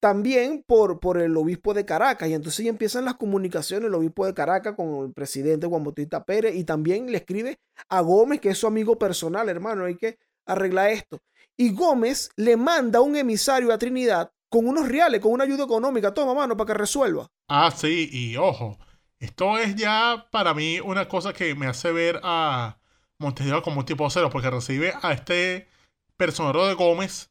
[0.00, 4.24] también por, por el obispo de Caracas y entonces ya empiezan las comunicaciones el obispo
[4.26, 8.50] de Caracas con el presidente Juan Bautista Pérez y también le escribe a Gómez que
[8.50, 11.20] es su amigo personal, hermano, hay que arreglar esto.
[11.60, 16.14] Y Gómez le manda un emisario a Trinidad con unos reales, con una ayuda económica,
[16.14, 17.28] toma mano para que resuelva.
[17.48, 18.78] Ah, sí, y ojo,
[19.18, 22.78] esto es ya para mí una cosa que me hace ver a
[23.18, 25.68] Montes de Oca como un tipo cero, porque recibe a este
[26.16, 27.30] personero de Gómez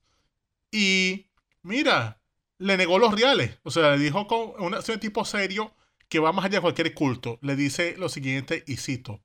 [0.71, 1.27] y
[1.61, 2.21] mira,
[2.57, 3.57] le negó los reales.
[3.63, 5.73] O sea, le dijo con un tipo serio
[6.09, 7.39] que va más allá de cualquier culto.
[7.41, 9.21] Le dice lo siguiente, y cito: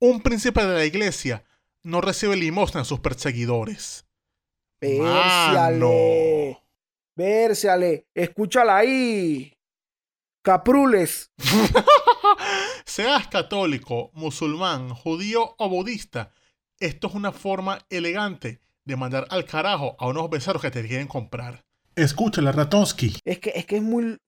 [0.00, 1.44] Un príncipe de la iglesia
[1.88, 4.06] no recibe limosna a sus perseguidores.
[4.80, 6.62] Vérciale.
[7.16, 8.06] Vérciale.
[8.14, 9.56] Escúchala ahí.
[10.42, 11.32] Caprules.
[12.84, 16.32] Seas católico, musulmán, judío o budista,
[16.78, 21.08] esto es una forma elegante de mandar al carajo a unos becerros que te quieren
[21.08, 21.64] comprar.
[21.96, 23.16] Escúchala, Ratonsky.
[23.24, 24.18] Es que, es que es muy.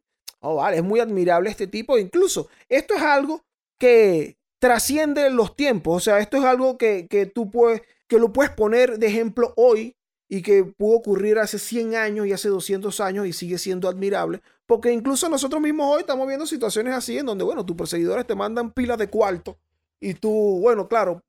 [0.41, 1.99] Oh, vale, es muy admirable este tipo.
[1.99, 3.45] Incluso, esto es algo
[3.79, 5.97] que trasciende los tiempos.
[5.97, 9.53] O sea, esto es algo que, que tú puedes, que lo puedes poner de ejemplo
[9.57, 9.97] hoy
[10.29, 14.41] y que pudo ocurrir hace 100 años y hace 200 años y sigue siendo admirable.
[14.67, 18.37] Porque incluso nosotros mismos hoy estamos viendo situaciones así en donde, bueno, tus perseguidores te
[18.37, 19.59] mandan pilas de cuarto
[20.01, 21.23] y tú, bueno, claro,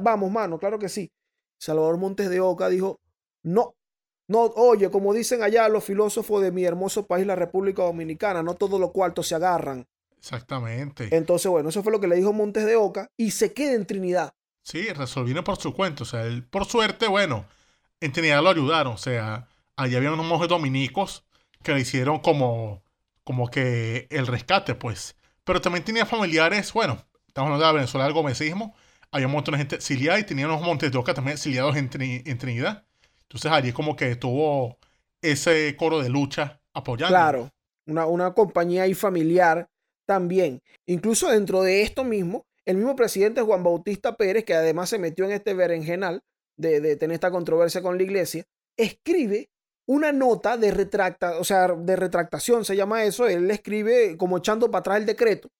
[0.00, 1.10] vamos, mano, claro que sí.
[1.58, 3.00] Salvador Montes de Oca dijo,
[3.42, 3.74] no,
[4.28, 8.54] no, oye, como dicen allá los filósofos de mi hermoso país, la República Dominicana, no
[8.54, 9.86] todos los cuartos se agarran.
[10.24, 11.14] Exactamente.
[11.14, 13.84] Entonces, bueno, eso fue lo que le dijo Montes de Oca y se queda en
[13.84, 14.32] Trinidad.
[14.62, 16.04] Sí, resolvieron por su cuenta.
[16.04, 17.44] O sea, él, por suerte, bueno,
[18.00, 18.94] en Trinidad lo ayudaron.
[18.94, 21.26] O sea, allá había unos monjes dominicos
[21.62, 22.82] que le hicieron como,
[23.22, 25.14] como que el rescate, pues.
[25.44, 28.74] Pero también tenía familiares, bueno, estamos hablando de la Venezuela del gomecismo.
[29.10, 31.90] Había un montón de gente exiliada y tenía unos montes de Oca también exiliados en,
[31.92, 32.86] en Trinidad.
[33.24, 34.78] Entonces allí como que tuvo
[35.20, 37.12] ese coro de lucha apoyando.
[37.12, 37.50] Claro,
[37.84, 39.68] una, una compañía ahí familiar
[40.06, 40.60] también.
[40.86, 45.24] Incluso dentro de esto mismo, el mismo presidente Juan Bautista Pérez, que además se metió
[45.24, 46.22] en este berenjenal
[46.56, 48.44] de, de tener esta controversia con la iglesia,
[48.76, 49.50] escribe
[49.86, 53.26] una nota de retracta, o sea, de retractación, se llama eso.
[53.26, 55.50] Él escribe como echando para atrás el decreto,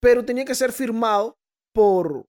[0.00, 1.38] pero tenía que ser firmado
[1.72, 2.26] por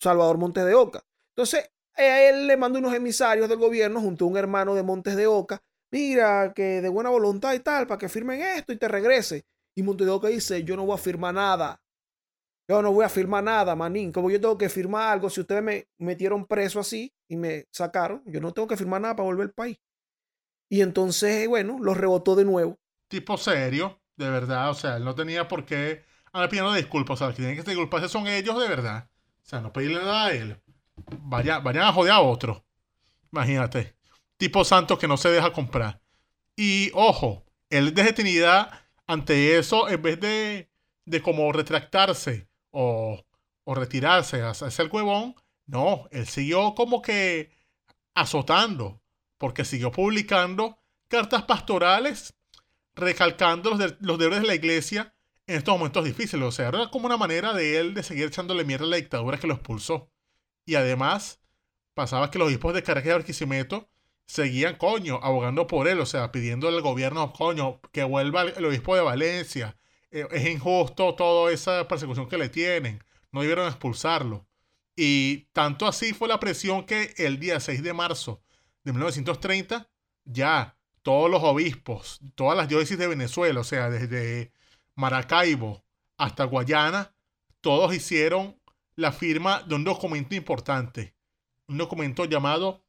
[0.00, 1.04] Salvador Montes de Oca.
[1.36, 5.16] Entonces, a él le manda unos emisarios del gobierno junto a un hermano de Montes
[5.16, 5.62] de Oca.
[5.90, 9.44] Mira, que de buena voluntad y tal, para que firmen esto y te regrese.
[9.78, 11.80] Y Montes de Oca dice, yo no voy a firmar nada.
[12.66, 14.10] Yo no voy a firmar nada, manín.
[14.10, 18.20] Como yo tengo que firmar algo, si ustedes me metieron preso así y me sacaron,
[18.26, 19.78] yo no tengo que firmar nada para volver al país.
[20.68, 22.76] Y entonces, bueno, los rebotó de nuevo.
[23.06, 24.68] Tipo serio, de verdad.
[24.68, 27.14] O sea, él no tenía por qué andar pidiendo disculpas.
[27.14, 29.08] O sea, los que tienen que disculparse son ellos de verdad.
[29.44, 30.60] O sea, no pedirle nada a él.
[31.20, 32.64] Vaya, vayan a joder a otro.
[33.30, 33.94] Imagínate.
[34.38, 36.02] Tipo santo que no se deja comprar.
[36.56, 40.70] Y ojo, él desde Trinidad, ante eso, en vez de,
[41.06, 43.24] de como retractarse o,
[43.64, 47.52] o retirarse, hacerse el huevón, no, él siguió como que
[48.14, 49.02] azotando,
[49.38, 52.34] porque siguió publicando cartas pastorales
[52.94, 55.14] recalcando los, de- los deberes de la iglesia
[55.46, 56.46] en estos momentos difíciles.
[56.46, 59.38] O sea, era como una manera de él de seguir echándole mierda a la dictadura
[59.38, 60.10] que lo expulsó.
[60.66, 61.40] Y además,
[61.94, 63.90] pasaba que los obispos de Caracas y Barquisimeto
[64.28, 68.64] seguían, coño, abogando por él, o sea, pidiéndole al gobierno, coño, que vuelva el, el
[68.66, 69.76] obispo de Valencia.
[70.10, 73.02] Eh, es injusto toda esa persecución que le tienen.
[73.32, 74.46] No debieron expulsarlo.
[74.94, 78.42] Y tanto así fue la presión que el día 6 de marzo
[78.84, 79.88] de 1930,
[80.24, 84.52] ya todos los obispos, todas las diócesis de Venezuela, o sea, desde
[84.94, 85.84] Maracaibo
[86.16, 87.14] hasta Guayana,
[87.60, 88.60] todos hicieron
[88.94, 91.14] la firma de un documento importante,
[91.66, 92.84] un documento llamado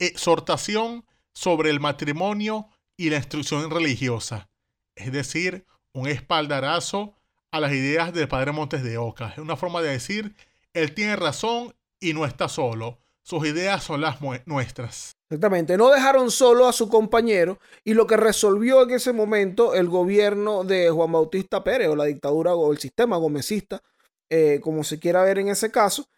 [0.00, 4.50] Exhortación sobre el matrimonio y la instrucción religiosa,
[4.94, 7.14] es decir, un espaldarazo
[7.50, 9.30] a las ideas del padre Montes de Oca.
[9.30, 10.34] Es una forma de decir,
[10.74, 12.98] él tiene razón y no está solo.
[13.22, 15.12] Sus ideas son las nuestras.
[15.28, 19.88] Exactamente, no dejaron solo a su compañero y lo que resolvió en ese momento el
[19.88, 23.80] gobierno de Juan Bautista Pérez o la dictadura o el sistema gomecista,
[24.28, 26.08] eh, como se quiera ver en ese caso,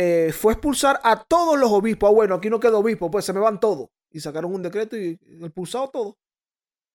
[0.00, 2.08] eh, fue expulsar a todos los obispos.
[2.08, 3.88] Ah, bueno, aquí no quedó obispo, pues se me van todos.
[4.12, 6.14] Y sacaron un decreto y expulsado todos.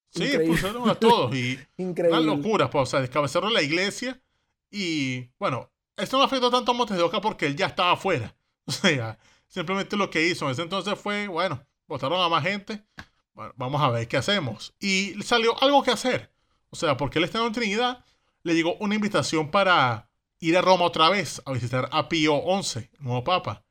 [0.10, 1.36] Sí, expulsaron a todos.
[1.36, 2.18] Y Increíble.
[2.18, 4.24] Una locura, pues, o sea, descabezaron la iglesia.
[4.72, 8.34] Y bueno, esto no afectó tanto a Montes de Oca porque él ya estaba afuera.
[8.66, 12.86] O sea, simplemente lo que hizo en ese entonces fue, bueno, votaron a más gente.
[13.34, 14.74] Bueno, vamos a ver qué hacemos.
[14.80, 16.32] Y salió algo que hacer.
[16.70, 18.06] O sea, porque él estaba en Trinidad,
[18.44, 20.10] le llegó una invitación para
[20.44, 23.66] ir a Roma otra vez a visitar a Pío XI, nuevo papa,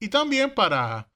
[0.00, 1.12] y también para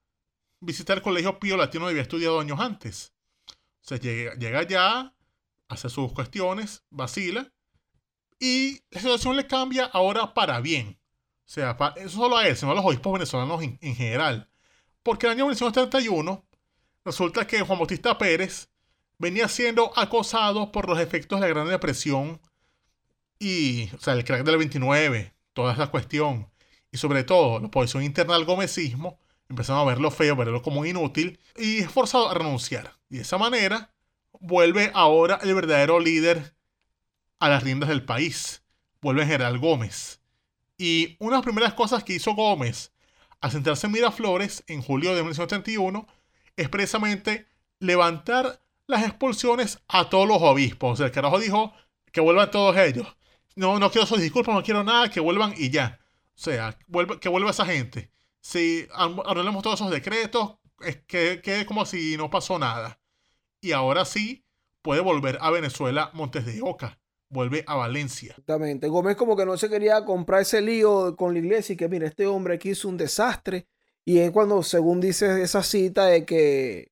[0.60, 3.12] visitar el colegio Pío Latino que había estudiado años antes.
[3.48, 5.12] O sea, llega, allá,
[5.68, 7.52] hace sus cuestiones, vacila,
[8.38, 11.00] y la situación le cambia ahora para bien.
[11.44, 14.48] O sea, eso solo a él, sino a los obispos venezolanos en, en general.
[15.02, 16.46] Porque el año 1931
[17.04, 18.70] resulta que Juan Bautista Pérez
[19.18, 22.40] venía siendo acosado por los efectos de la Gran Depresión
[23.40, 26.48] y, o sea, el crack del 29, toda esa cuestión,
[26.92, 31.40] y sobre todo la oposición interna al gomecismo, empezaron a verlo feo, verlo como inútil,
[31.56, 32.98] y es forzado a renunciar.
[33.08, 33.92] Y de esa manera
[34.40, 36.54] vuelve ahora el verdadero líder
[37.38, 38.62] a las riendas del país.
[39.00, 40.20] Vuelve General Gómez.
[40.76, 42.92] Y una de las primeras cosas que hizo Gómez
[43.40, 46.06] al sentarse en Miraflores en julio de 1931
[46.56, 47.46] es precisamente
[47.78, 50.92] levantar las expulsiones a todos los obispos.
[50.92, 51.72] O sea, el carajo dijo
[52.12, 53.06] que vuelvan todos ellos
[53.56, 55.98] no, no quiero sus disculpas, no quiero nada, que vuelvan y ya.
[56.34, 56.78] O sea,
[57.20, 58.10] que vuelva esa gente.
[58.40, 62.98] Si anulamos todos esos decretos, es que quede como si no pasó nada.
[63.60, 64.44] Y ahora sí
[64.82, 66.98] puede volver a Venezuela Montes de Oca.
[67.28, 68.30] Vuelve a Valencia.
[68.30, 68.88] Exactamente.
[68.88, 72.06] Gómez como que no se quería comprar ese lío con la iglesia y que, mira,
[72.06, 73.68] este hombre aquí hizo un desastre.
[74.04, 76.90] Y es cuando, según dice esa cita, de que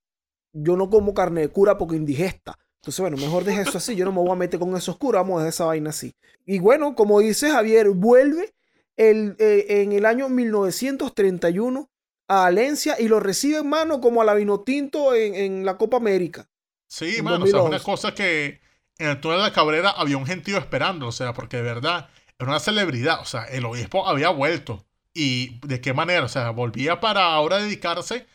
[0.53, 2.59] yo no como carne de cura porque indigesta.
[2.81, 3.97] Entonces, bueno, mejor deje eso así.
[3.97, 6.15] Yo no me voy a meter con esos curas, vamos a dejar esa vaina así.
[6.47, 8.55] Y bueno, como dice Javier, vuelve
[8.97, 11.91] el, eh, en el año 1931
[12.29, 15.97] a Valencia y lo recibe en mano como a la Vinotinto en, en la Copa
[15.97, 16.49] América.
[16.87, 18.61] Sí, mano, o sea, es una cosa que
[18.99, 22.09] en el túnel de la Cabrera había un gentío esperando, o sea, porque de verdad
[22.39, 24.85] era una celebridad, o sea, el obispo había vuelto.
[25.15, 26.25] ¿Y de qué manera?
[26.25, 28.27] O sea, volvía para ahora dedicarse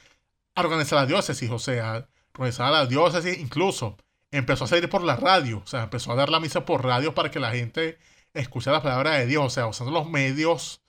[0.55, 3.97] a organizar la diócesis, o sea, organizar la diócesis, incluso
[4.33, 7.13] empezó a salir por la radio, o sea, empezó a dar la misa por radio
[7.13, 7.97] para que la gente
[8.33, 10.81] escuchara la palabra de Dios, o sea, usando los medios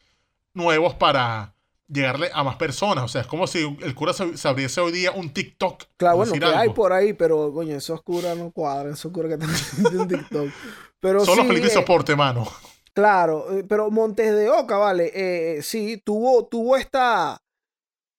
[0.55, 1.55] nuevos para
[1.87, 5.13] llegarle a más personas, o sea, es como si el cura se, abriese hoy día
[5.13, 5.85] un TikTok.
[5.99, 9.45] Claro, bueno, que hay por ahí, pero coño, esos curas no cuadran, esos curas que
[9.45, 10.51] están en TikTok.
[10.99, 12.49] Pero Solo sí, Felipe eh, soporte, mano.
[12.95, 17.43] Claro, eh, pero Montes de Oca, vale, eh, sí, tuvo, tuvo esta,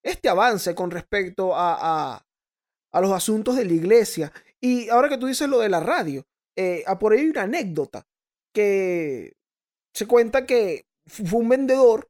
[0.04, 1.78] este avance con respecto a,
[2.14, 2.26] a,
[2.92, 4.32] a los asuntos de la iglesia.
[4.65, 6.23] Y ahora que tú dices lo de la radio,
[6.58, 8.01] eh, por ahí hay una anécdota
[8.51, 9.34] que
[9.93, 12.08] se cuenta que fue un vendedor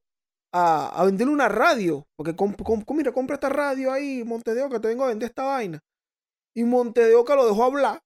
[0.54, 2.34] a, a venderle una radio, porque
[2.94, 5.82] mira, compra esta radio ahí, Monte de Oca, te vengo a vender esta vaina.
[6.56, 8.02] Y Monte de Oca lo dejó hablar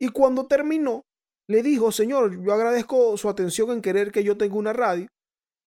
[0.00, 1.04] y cuando terminó,
[1.46, 5.08] le dijo, señor, yo agradezco su atención en querer que yo tenga una radio,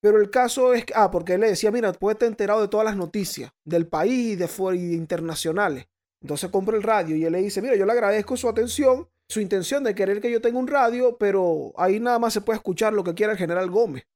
[0.01, 2.67] pero el caso es que, ah, porque él le decía, mira, puedes estar enterado de
[2.67, 5.85] todas las noticias del país y de, fuera, y de internacionales.
[6.23, 9.41] Entonces compra el radio y él le dice, mira, yo le agradezco su atención, su
[9.41, 12.93] intención de querer que yo tenga un radio, pero ahí nada más se puede escuchar
[12.93, 14.07] lo que quiera el general Gómez.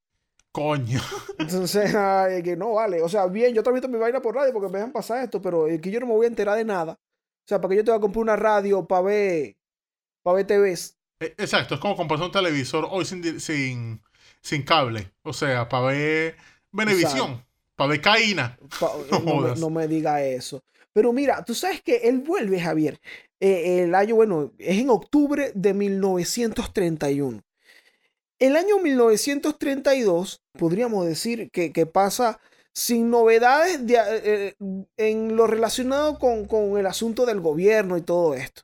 [0.50, 1.00] Coño.
[1.38, 3.02] Entonces, ay, que no vale.
[3.02, 5.66] O sea, bien, yo transmito mi vaina por radio porque me dejan pasar esto, pero
[5.66, 6.92] aquí yo no me voy a enterar de nada.
[6.92, 9.56] O sea, para que yo te voy a comprar una radio para ver,
[10.22, 10.96] para ver TVs.
[11.20, 14.02] E, exacto, es como comprar un televisor hoy sin, sin,
[14.40, 15.12] sin cable.
[15.22, 16.36] O sea, para ver
[16.72, 17.44] Venevisión,
[17.78, 18.58] para ver Caína.
[19.24, 20.64] no, no me diga eso.
[20.92, 23.00] Pero mira, tú sabes que él vuelve, Javier.
[23.38, 27.40] Eh, el año, bueno, es en octubre de 1931.
[28.40, 32.40] El año 1932, podríamos decir que, pasa
[32.74, 34.54] sin novedades de, eh,
[34.96, 38.62] en lo relacionado con, con, el asunto del gobierno y todo esto.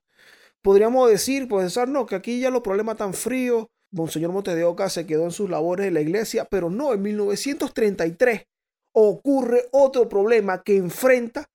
[0.61, 3.69] Podríamos decir, pensar, no, que aquí ya los problemas tan fríos.
[3.93, 7.03] Monseñor Monte de Oca se quedó en sus labores en la iglesia, pero no, en
[7.03, 8.47] 1933
[8.95, 11.51] ocurre otro problema que enfrenta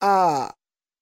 [0.00, 0.56] a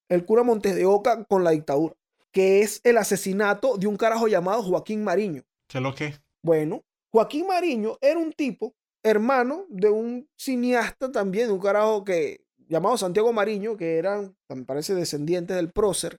[0.08, 1.94] el cura Montes de Oca con la dictadura,
[2.32, 5.42] que es el asesinato de un carajo llamado Joaquín Mariño.
[5.68, 6.14] ¿Qué lo que?
[6.42, 6.82] Bueno,
[7.12, 8.74] Joaquín Mariño era un tipo
[9.04, 14.94] hermano de un cineasta también, un carajo que llamado Santiago Mariño, que eran, me parece,
[14.94, 16.18] descendientes del prócer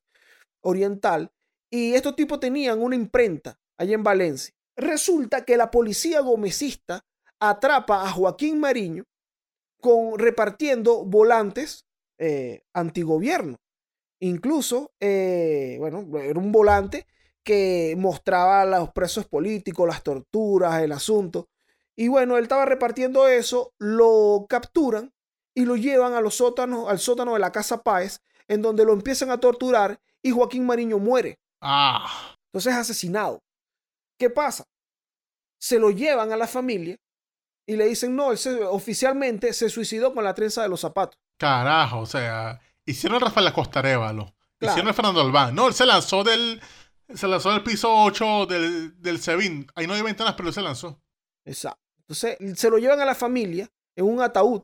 [0.61, 1.31] oriental,
[1.71, 4.53] y estos tipos tenían una imprenta allá en Valencia.
[4.77, 7.03] Resulta que la policía gomecista
[7.39, 9.05] atrapa a Joaquín Mariño
[9.83, 11.85] con, repartiendo volantes
[12.17, 13.57] eh, antigobierno.
[14.19, 17.05] Incluso, eh, bueno, era un volante
[17.43, 21.49] que mostraba a los presos políticos, las torturas, el asunto.
[21.97, 25.13] Y bueno, él estaba repartiendo eso, lo capturan
[25.53, 28.93] y lo llevan a los sótanos, al sótano de la Casa Páez, en donde lo
[28.93, 31.37] empiezan a torturar y Joaquín Mariño muere.
[31.59, 32.37] Ah.
[32.47, 33.43] Entonces es asesinado.
[34.17, 34.63] ¿Qué pasa?
[35.59, 36.97] Se lo llevan a la familia
[37.65, 38.39] y le dicen, no, él
[38.69, 41.19] oficialmente se suicidó con la trenza de los zapatos.
[41.37, 45.55] Carajo, o sea, hicieron Rafael Acosta Arevalo, hicieron a Fernando Albán.
[45.55, 46.61] No, él se lanzó del,
[47.13, 49.67] se lanzó del piso 8 del, del Sebin.
[49.75, 51.01] Ahí no hay ventanas, pero él se lanzó.
[51.45, 51.81] Exacto.
[51.99, 54.61] Entonces se lo llevan a la familia en un ataúd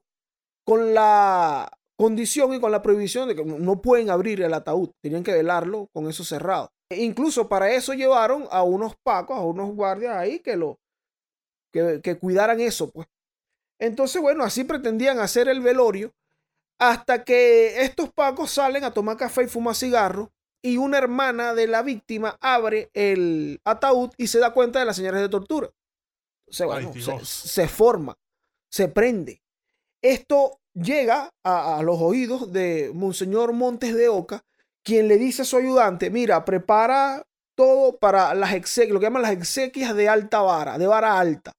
[0.65, 5.23] con la condición y con la prohibición de que no pueden abrir el ataúd, tenían
[5.23, 6.71] que velarlo con eso cerrado.
[6.89, 10.79] E incluso para eso llevaron a unos pacos, a unos guardias ahí que lo
[11.71, 13.07] que, que cuidaran eso, pues.
[13.79, 16.13] Entonces, bueno, así pretendían hacer el velorio
[16.79, 21.67] hasta que estos pacos salen a tomar café y fumar cigarro y una hermana de
[21.67, 25.69] la víctima abre el ataúd y se da cuenta de las señales de tortura.
[26.49, 26.65] se,
[27.23, 28.17] se, forma,
[28.69, 29.41] se prende.
[30.01, 34.43] Esto llega a, los oídos de Monseñor Montes de Oca,
[34.83, 39.21] quien le dice a su ayudante, mira, prepara todo para las exequias, lo que llaman
[39.21, 41.51] las exequias de alta vara, de vara alta,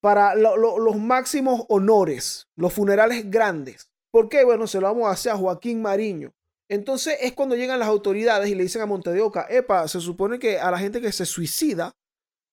[0.00, 3.90] para los máximos honores, los funerales grandes.
[4.10, 4.44] ¿Por qué?
[4.44, 6.34] Bueno, se lo vamos a hacer a Joaquín Mariño.
[6.68, 10.00] Entonces es cuando llegan las autoridades y le dicen a Monte de Oca, epa, se
[10.00, 11.96] supone que a la gente que se suicida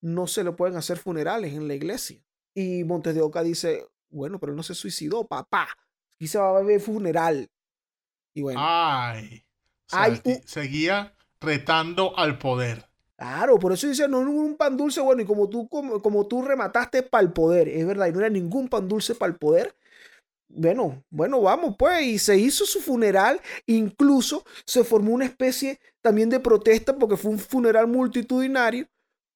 [0.00, 2.20] no se le pueden hacer funerales en la iglesia.
[2.54, 5.68] Y Montes de Oca dice, bueno, pero no se suicidó, papá.
[6.16, 7.48] Aquí se va a ver funeral.
[8.34, 8.60] Y bueno.
[8.60, 9.44] Ay.
[10.44, 12.87] seguía retando al poder.
[13.18, 16.28] Claro, por eso dice, no, no un pan dulce, bueno, y como tú, como, como
[16.28, 19.38] tú remataste para el poder, es verdad, y no era ningún pan dulce para el
[19.38, 19.74] poder,
[20.48, 26.30] bueno, bueno, vamos pues, y se hizo su funeral, incluso se formó una especie también
[26.30, 28.86] de protesta porque fue un funeral multitudinario,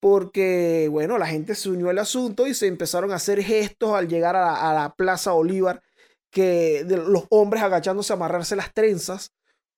[0.00, 4.08] porque, bueno, la gente se unió al asunto y se empezaron a hacer gestos al
[4.08, 5.82] llegar a la, Plaza Bolívar,
[6.30, 9.32] que de los hombres agachándose a amarrarse las trenzas,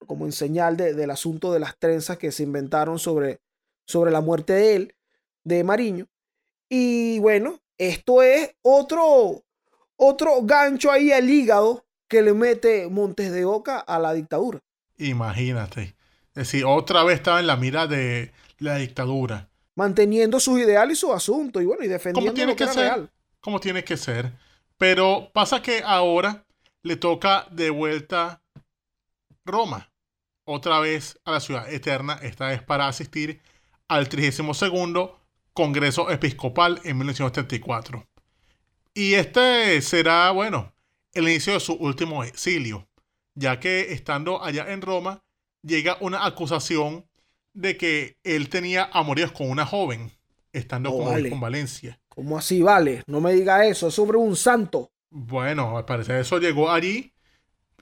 [0.06, 3.40] como en señal del asunto de las trenzas que se inventaron sobre,
[3.86, 4.94] sobre la muerte de él,
[5.44, 6.06] de Mariño.
[6.68, 9.44] Y bueno, esto es otro,
[9.96, 14.60] otro gancho ahí al hígado que le mete Montes de Oca a la dictadura.
[14.98, 15.96] Imagínate.
[16.28, 19.48] Es decir, otra vez estaba en la mira de la dictadura.
[19.76, 23.10] Manteniendo sus ideales y su asunto y bueno, y defendiendo tiene lo que, ser, real.
[23.40, 24.32] Como tiene que ser.
[24.78, 26.44] Pero pasa que ahora
[26.82, 28.42] le toca de vuelta
[29.44, 29.90] Roma.
[30.44, 33.40] Otra vez a la ciudad eterna, esta vez para asistir
[33.88, 35.10] al 32
[35.52, 38.04] Congreso Episcopal en 1934.
[38.94, 40.72] Y este será, bueno,
[41.12, 42.88] el inicio de su último exilio,
[43.34, 45.22] ya que estando allá en Roma,
[45.62, 47.06] llega una acusación
[47.52, 50.10] de que él tenía amoríos con una joven,
[50.52, 52.00] estando con, con Valencia.
[52.08, 53.02] ¿Cómo así, vale?
[53.06, 54.90] No me diga eso, es sobre un santo.
[55.10, 57.12] Bueno, al parecer eso llegó allí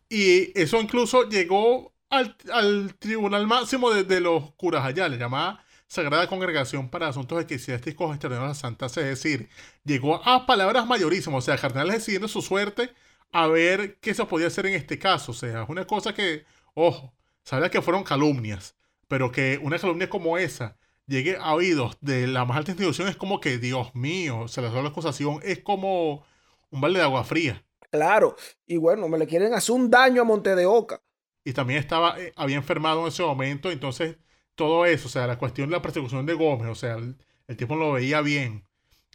[0.09, 5.62] y eso incluso llegó al, tribunal máximo de, los curas allá, le llamaba
[5.93, 9.51] Sagrada Congregación para Asuntos Eclesiásticos Extraordinarios de la Santa es decir,
[9.85, 12.95] llegó a palabras mayorísimas, o sea, cardenales decidiendo su suerte
[13.31, 16.47] a ver qué se podía hacer en este caso, o sea, es una cosa que,
[16.73, 17.13] ojo,
[17.45, 18.75] sabía que fueron calumnias,
[19.07, 23.17] pero que una calumnia como esa llegue a oídos de la más alta institución es
[23.17, 26.25] como que, Dios mío, se les da la acusación, es como
[26.71, 27.67] un balde de agua fría.
[27.91, 28.35] Claro,
[28.67, 31.03] y bueno, me le quieren hacer un daño a Monte de Oca.
[31.45, 34.17] Y también estaba, eh, había enfermado en ese momento, entonces
[34.55, 37.17] todo eso, o sea, la cuestión de la persecución de Gómez, o sea, el,
[37.57, 38.65] tipo lo veía bien,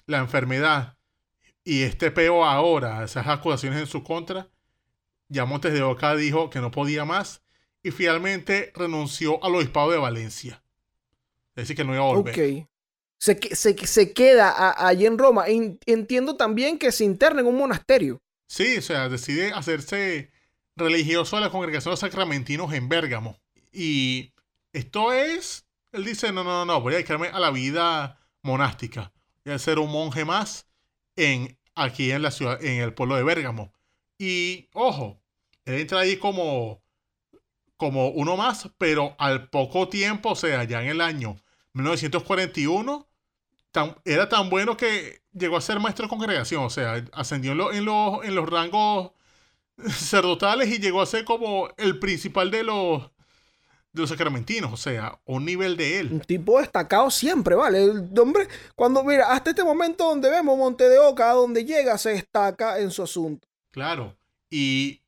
[0.06, 0.98] la enfermedad
[1.64, 4.50] y este peo ahora, esas acusaciones en su contra,
[5.30, 7.42] ya Montes de Oca dijo que no podía más
[7.84, 10.64] y finalmente renunció al obispado de Valencia.
[11.56, 12.34] Es decir, que no iba a volver.
[12.34, 12.68] Ok.
[13.20, 15.46] Se, se, se queda allí en Roma.
[15.48, 18.22] Entiendo también que se interna en un monasterio.
[18.48, 20.32] Sí, o sea, decide hacerse
[20.76, 23.40] religioso de la congregación de sacramentinos en Bérgamo.
[23.74, 24.34] Y
[24.78, 29.12] esto es, él dice, no, no, no, voy a dedicarme a la vida monástica.
[29.46, 30.68] Voy a ser un monje más
[31.16, 33.74] en, aquí en la ciudad, en el pueblo de Bérgamo.
[34.18, 35.22] Y, ojo,
[35.66, 36.84] él entra ahí como,
[37.78, 41.38] como uno más, pero al poco tiempo, o sea, ya en el año
[41.74, 43.08] 1941,
[44.06, 48.36] era tan bueno que llegó a ser maestro de congregación, o sea, ascendió en, en
[48.36, 49.12] los rangos
[49.78, 53.12] sacerdotales y llegó a ser como el principal de los,
[53.98, 56.26] de los sacramentinos, o sea, un nivel de Un él.
[56.26, 57.84] tipo destacado siempre, ¿vale?
[57.84, 62.12] El hombre, cuando, mira, hasta este momento donde vemos Monte de Oca, donde llega, se
[62.12, 63.48] destaca en su asunto.
[63.72, 64.16] Claro.
[64.50, 65.02] Y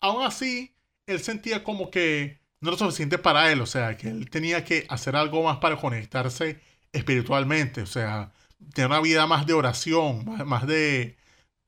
[0.00, 0.74] aún así,
[1.06, 4.86] él sentía como que no era suficiente para él, o sea, que él tenía que
[4.88, 6.60] hacer algo más para conectarse
[6.92, 8.32] espiritualmente, o sea,
[8.74, 11.16] tener una vida más de oración, más, más de,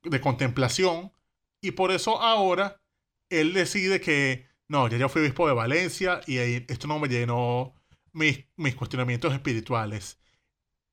[0.04, 1.12] de contemplación.
[1.60, 2.80] Y por eso ahora
[3.30, 7.06] él decide que, no, ya yo fui obispo de Valencia y ahí esto no me
[7.06, 7.74] llenó
[8.14, 10.18] mis, mis cuestionamientos espirituales.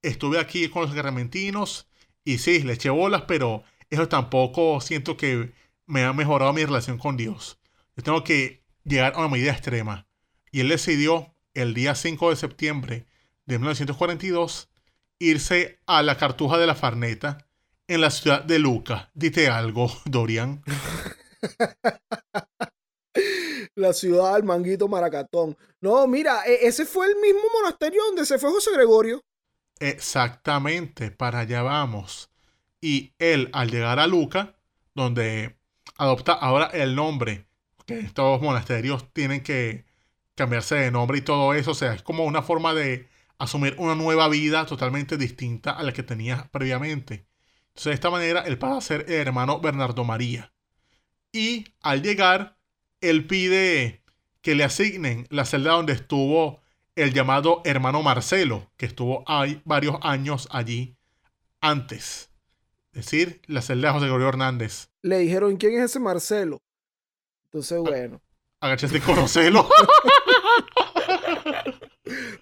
[0.02, 1.88] Estuve aquí con los sacramentinos
[2.26, 5.54] y sí, le eché bolas, pero eso tampoco siento que
[5.86, 7.58] me ha mejorado mi relación con Dios.
[7.96, 10.08] Yo tengo que llegar a una medida extrema.
[10.52, 13.06] Y él decidió el día 5 de septiembre
[13.46, 14.68] de 1942
[15.20, 17.48] irse a la Cartuja de la Farneta
[17.88, 19.10] en la ciudad de Luca.
[19.14, 20.64] Dite algo, Dorian.
[23.80, 25.58] La ciudad del Manguito Maracatón.
[25.82, 29.22] No, mira, e- ese fue el mismo monasterio donde se fue José Gregorio.
[29.80, 32.30] Exactamente, para allá vamos.
[32.82, 34.56] Y él, al llegar a Luca,
[34.96, 35.58] donde
[35.98, 37.48] adopta ahora el nombre,
[37.86, 39.86] que estos monasterios tienen que
[40.36, 43.96] cambiarse de nombre y todo eso, o sea, es como una forma de asumir una
[43.96, 47.26] nueva vida totalmente distinta a la que tenía previamente.
[47.70, 50.54] Entonces, de esta manera, él pasa a ser el hermano Bernardo María.
[51.34, 52.59] Y al llegar,
[53.02, 54.02] él pide
[54.42, 56.60] que le asignen la celda donde estuvo
[56.96, 60.96] el llamado hermano Marcelo, que estuvo ahí varios años allí
[61.62, 62.30] antes.
[62.94, 64.90] Es decir, la celda de José Gregorio Hernández.
[65.02, 66.62] Le dijeron, ¿quién es ese Marcelo?
[67.46, 68.22] Entonces, bueno,
[68.62, 69.70] Agáchate y conocelo.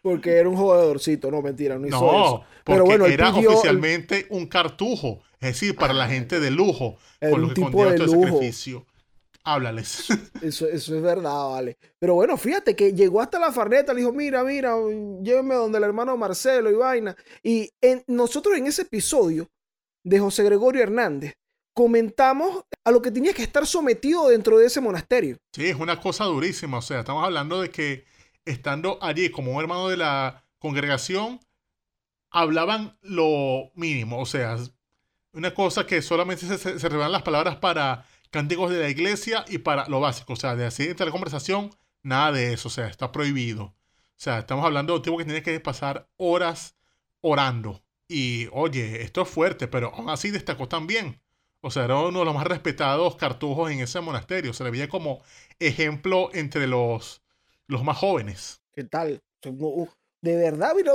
[0.02, 1.30] porque era un jugadorcito.
[1.32, 2.44] No, mentira, no hizo no, eso.
[2.64, 5.22] Pero bueno, era pidió- oficialmente un cartujo.
[5.40, 6.98] Es decir, para la gente de lujo.
[7.20, 8.24] Era por lo un que tipo de lujo.
[8.24, 8.86] sacrificio.
[9.48, 10.08] Háblales.
[10.42, 11.78] Eso, eso es verdad, vale.
[11.98, 14.76] Pero bueno, fíjate que llegó hasta la farneta, le dijo, mira, mira,
[15.24, 17.16] llévenme donde el hermano Marcelo y vaina.
[17.42, 19.50] Y en, nosotros en ese episodio
[20.04, 21.36] de José Gregorio Hernández
[21.74, 25.38] comentamos a lo que tenía que estar sometido dentro de ese monasterio.
[25.54, 26.80] Sí, es una cosa durísima.
[26.80, 28.04] O sea, estamos hablando de que
[28.44, 31.40] estando allí como un hermano de la congregación,
[32.32, 34.20] hablaban lo mínimo.
[34.20, 34.58] O sea,
[35.32, 39.46] una cosa que solamente se, se, se revelan las palabras para cánticos de la iglesia
[39.48, 40.34] y para lo básico.
[40.34, 41.72] O sea, de así entre la conversación,
[42.04, 42.68] nada de eso.
[42.68, 43.64] O sea, está prohibido.
[43.64, 46.76] O sea, estamos hablando de un tipo que tiene que pasar horas
[47.22, 47.84] orando.
[48.08, 51.22] Y oye, esto es fuerte, pero aún así destacó también.
[51.62, 54.54] O sea, era uno de los más respetados cartujos en ese monasterio.
[54.54, 55.22] Se le veía como
[55.60, 57.22] ejemplo entre los,
[57.68, 58.62] los más jóvenes.
[58.72, 59.22] ¿Qué tal?
[60.22, 60.94] De verdad, mira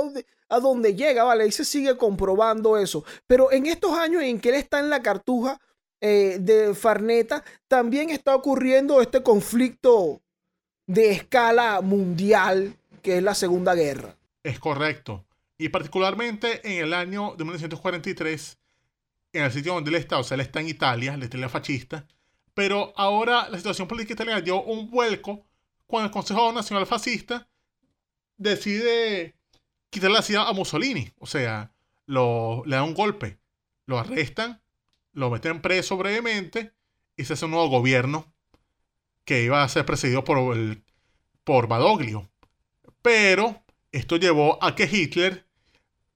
[0.49, 1.43] a dónde llega, ¿vale?
[1.43, 3.03] Ahí se sigue comprobando eso.
[3.27, 5.59] Pero en estos años en que él está en la cartuja
[6.05, 10.21] eh, de Farneta, también está ocurriendo este conflicto
[10.85, 14.17] de escala mundial, que es la Segunda Guerra.
[14.43, 15.23] Es correcto.
[15.57, 18.57] Y particularmente en el año de 1943,
[19.31, 22.05] en el sitio donde él está, o sea, él está en Italia, la Italia fascista,
[22.53, 25.45] pero ahora la situación política italiana dio un vuelco
[25.87, 27.47] cuando el Consejo Nacional Fascista
[28.35, 29.35] decide
[29.89, 31.13] quitarle la ciudad a Mussolini.
[31.19, 31.71] O sea,
[32.07, 33.39] lo, le da un golpe,
[33.85, 34.62] lo arrestan,
[35.13, 36.73] lo meten preso brevemente
[37.15, 38.33] y se hace un nuevo gobierno
[39.25, 40.83] que iba a ser presidido por, el,
[41.43, 42.29] por Badoglio.
[43.01, 45.45] Pero esto llevó a que Hitler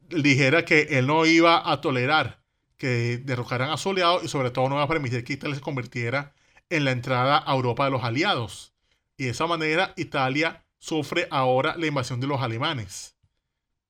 [0.09, 2.43] dijera que él no iba a tolerar
[2.77, 5.61] que derrocaran a su aliado y sobre todo no iba a permitir que Italia se
[5.61, 6.33] convirtiera
[6.69, 8.73] en la entrada a Europa de los aliados.
[9.17, 13.15] Y de esa manera Italia sufre ahora la invasión de los alemanes.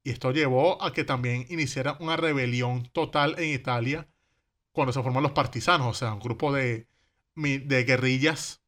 [0.03, 4.07] Y esto llevó a que también iniciara una rebelión total en Italia
[4.77, 6.87] cuando se forman los partisanos, o sea, un grupo de,
[7.35, 8.61] guerrillas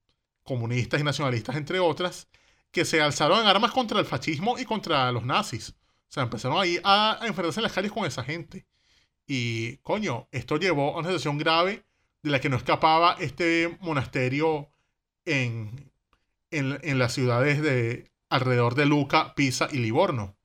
[0.43, 2.27] comunistas y nacionalistas, entre otras,
[2.71, 5.69] que se alzaron en armas contra el fascismo y contra los nazis.
[5.69, 8.65] O sea, empezaron ahí a, a enfrentarse en las calles con esa gente.
[9.27, 11.85] Y, coño, esto llevó a una situación grave
[12.23, 14.67] de la que no escapaba este monasterio
[15.25, 15.91] en,
[16.49, 20.35] en, en las ciudades de alrededor de Luca, Pisa y Livorno.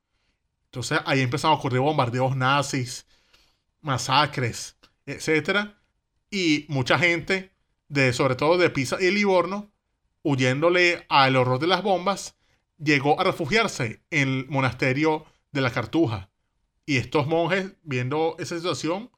[0.65, 3.07] Entonces ahí empezaron a ocurrir bombardeos nazis,
[3.81, 4.74] masacres,
[5.05, 5.81] etcétera,
[6.29, 7.51] y mucha gente,
[7.87, 9.71] de, sobre todo de Pisa y Livorno,
[10.23, 12.35] huyéndole al horror de las bombas,
[12.77, 16.29] llegó a refugiarse en el monasterio de la Cartuja.
[16.85, 19.11] Y estos monjes, viendo esa situación,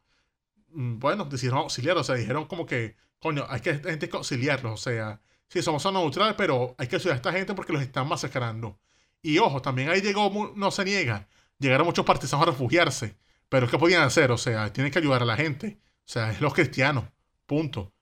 [0.70, 4.74] mm, bueno, decidieron auxiliar, o sea, dijeron como que, coño, hay que, hay que auxiliarlos,
[4.74, 7.82] o sea, sí, somos zona neutral, pero hay que ayudar a esta gente porque los
[7.82, 8.80] están masacrando.
[9.22, 11.28] Y ojo, también ahí llegó, no se niega,
[11.60, 13.16] llegaron muchos partisanos a refugiarse,
[13.50, 14.32] Pero ¿qué podían hacer?
[14.32, 15.80] O sea, tienen que ayudar a la gente.
[16.00, 17.06] O sea, es los cristianos.
[17.46, 17.94] Punto.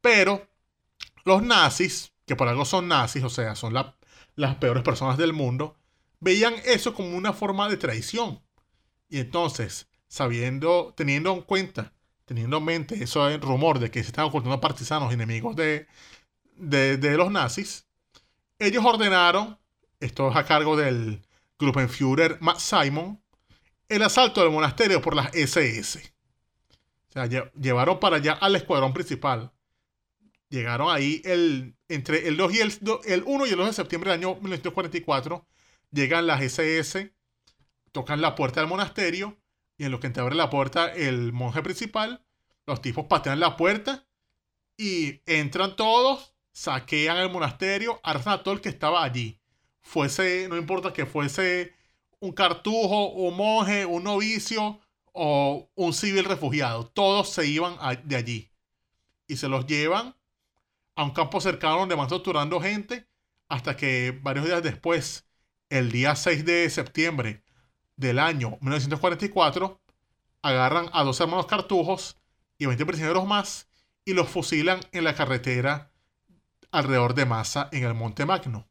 [0.00, 0.48] Pero
[1.24, 3.74] los nazis, que por algo son nazis, o sea, son
[4.36, 5.76] las peores personas del mundo,
[6.20, 8.40] veían eso como una forma de traición.
[9.08, 11.92] Y entonces, sabiendo, teniendo en cuenta,
[12.24, 15.86] teniendo en mente eso el rumor de que se están ocultando partisanos enemigos de,
[16.56, 17.86] de, los nazis,
[18.58, 19.58] ellos ordenaron,
[20.00, 21.22] esto es a cargo del
[21.58, 23.20] Gruppenführer Max Simon,
[23.88, 26.12] el asalto del monasterio por las SS.
[27.08, 29.52] O sea, llevaron para allá al escuadrón principal.
[30.50, 32.72] Llegaron ahí el, entre el 2 y el,
[33.06, 35.46] el 1 y el 2 de septiembre del año 1944.
[35.90, 37.12] Llegan las SS,
[37.92, 39.38] tocan la puerta del monasterio
[39.78, 42.24] y en lo que te abre la puerta el monje principal,
[42.66, 44.06] los tipos patean la puerta
[44.76, 49.40] y entran todos, saquean el monasterio, arrasan a todo el que estaba allí.
[49.80, 51.77] Fuese, no importa que fuese
[52.20, 54.80] un cartujo, un monje, un novicio
[55.12, 56.86] o un civil refugiado.
[56.86, 58.50] Todos se iban de allí.
[59.26, 60.14] Y se los llevan
[60.96, 63.06] a un campo cercano donde van torturando gente
[63.48, 65.26] hasta que varios días después,
[65.70, 67.42] el día 6 de septiembre
[67.96, 69.80] del año 1944,
[70.42, 72.16] agarran a dos hermanos cartujos
[72.58, 73.68] y 20 prisioneros más
[74.04, 75.90] y los fusilan en la carretera
[76.70, 78.68] alrededor de Massa en el Monte Magno.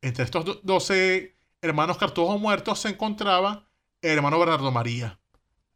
[0.00, 1.35] Entre estos 12
[1.66, 3.66] hermanos cartujos muertos se encontraba
[4.00, 5.18] el hermano Bernardo María,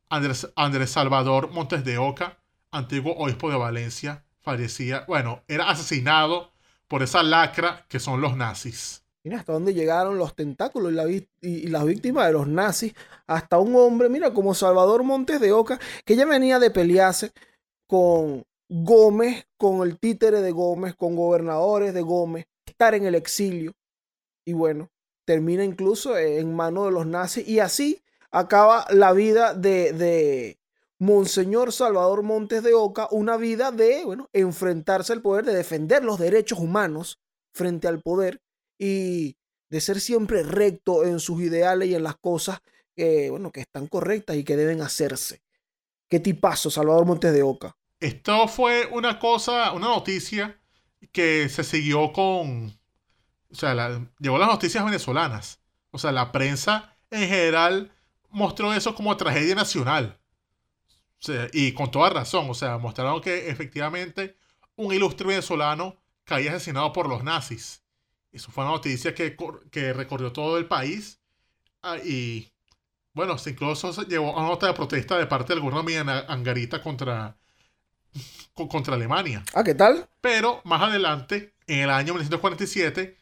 [0.08, 0.46] Andrés,
[0.86, 2.38] Salvador Montes de Oca,
[2.70, 6.52] antiguo obispo de Valencia, fallecía, bueno, era asesinado
[6.88, 9.04] por esa lacra que son los nazis.
[9.22, 10.92] Mira hasta dónde llegaron los tentáculos
[11.42, 12.94] y, las víctimas de los nazis.
[13.26, 17.32] Hasta un hombre, mira, como Salvador Montes de Oca, que ya venía de pelearse
[17.86, 23.72] con Gómez, con el títere de Gómez, con gobernadores de Gómez, estar en el exilio.
[24.46, 24.88] Y bueno,
[25.30, 28.02] termina incluso en manos de los nazis y así
[28.32, 30.58] acaba la vida de, de
[30.98, 36.18] Monseñor Salvador Montes de Oca, una vida de, bueno, enfrentarse al poder, de defender los
[36.18, 37.20] derechos humanos
[37.52, 38.42] frente al poder
[38.76, 39.36] y
[39.68, 42.58] de ser siempre recto en sus ideales y en las cosas
[42.96, 45.42] que, bueno, que están correctas y que deben hacerse.
[46.08, 47.76] Qué tipazo, Salvador Montes de Oca.
[48.00, 50.60] Esto fue una cosa, una noticia
[51.12, 52.79] que se siguió con,
[53.50, 55.60] o sea, llegó las noticias venezolanas.
[55.90, 57.92] O sea, la prensa en general
[58.30, 60.16] mostró eso como tragedia nacional.
[61.52, 64.36] y con toda razón, o sea, mostraron que efectivamente
[64.76, 67.82] un ilustre venezolano caía asesinado por los nazis.
[68.32, 69.36] Eso fue una noticia que,
[69.70, 71.20] que recorrió todo el país.
[71.82, 72.50] Ah, y
[73.12, 76.80] bueno, incluso se llevó a una nota de protesta de parte del gobierno de Angarita
[76.80, 77.36] contra,
[78.54, 79.42] contra Alemania.
[79.52, 80.08] Ah, ¿qué tal?
[80.20, 83.19] Pero más adelante, en el año 1947,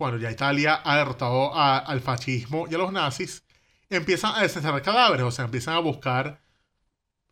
[0.00, 3.44] cuando ya Italia ha derrotado al fascismo y a los nazis,
[3.90, 6.40] empiezan a desenterrar cadáveres, o sea, empiezan a buscar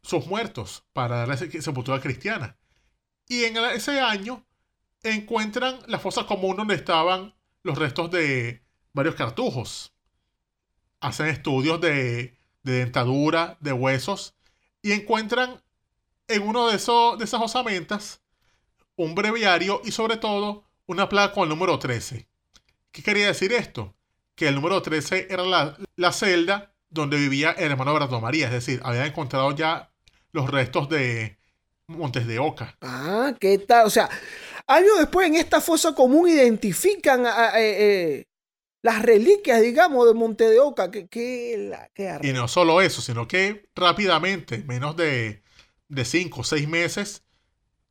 [0.03, 2.59] sus muertos para darle sepultura cristiana.
[3.27, 4.45] Y en ese año
[5.03, 8.63] encuentran la fosa común donde estaban los restos de
[8.93, 9.95] varios cartujos.
[11.01, 14.35] Hacen estudios de, dentadura, de huesos,
[14.83, 15.63] y encuentran
[16.27, 18.21] en uno de, esos, de esas osamentas
[18.95, 22.29] un breviario y sobre todo una placa con el número 13.
[22.93, 23.95] ¿Qué quería decir esto?
[24.35, 29.07] Que el número 13 era la, celda donde vivía el hermano María, es decir, habían
[29.07, 29.91] encontrado ya
[30.33, 31.39] los restos de
[31.87, 32.77] Montes de Oca.
[32.81, 33.87] Ah, ¿qué tal?
[33.87, 34.09] O sea,
[34.67, 38.25] años después en esta fosa común identifican eh, eh,
[38.83, 40.91] las reliquias, digamos, de Monte de Oca.
[42.23, 45.43] y no solo eso, sino que rápidamente, menos de,
[45.89, 47.23] de cinco o seis meses,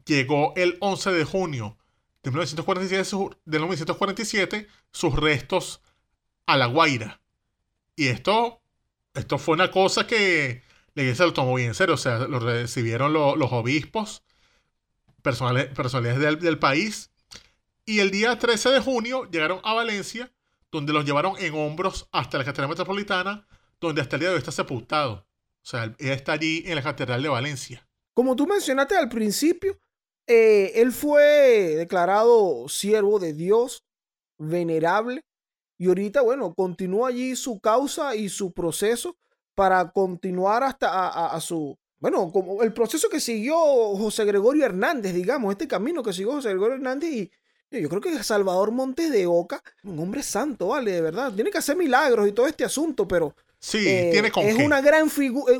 [0.05, 1.77] llegó el 11 de junio
[2.27, 5.81] de 1947, de 1947 sus restos
[6.45, 7.21] a La Guaira.
[7.95, 8.61] Y esto,
[9.13, 10.61] esto fue una cosa que
[10.93, 11.95] la iglesia lo tomó bien en serio.
[11.95, 14.23] O sea, lo recibieron los obispos,
[15.21, 17.11] personalidades del, del, país.
[17.85, 20.31] Y el día 13 de junio llegaron a Valencia,
[20.69, 23.47] donde los llevaron en hombros hasta la Catedral Metropolitana,
[23.79, 25.25] donde hasta el día de hoy está sepultado.
[25.63, 27.87] O sea, él está allí en la Catedral de Valencia.
[28.13, 29.79] Como tú mencionaste al principio,
[30.27, 33.83] eh, él fue declarado siervo de Dios,
[34.37, 35.23] venerable,
[35.77, 39.15] y ahorita, bueno, continúa allí su causa y su proceso
[39.55, 45.51] para continuar hasta a, su, bueno, como el proceso que siguió José Gregorio Hernández, digamos,
[45.51, 47.31] este camino que siguió José Gregorio Hernández y
[47.69, 51.57] yo creo que Salvador Montes de Oca, un hombre santo, vale, de verdad, tiene que
[51.57, 55.09] hacer milagros y todo este asunto, pero sí, tiene eh, es una gran,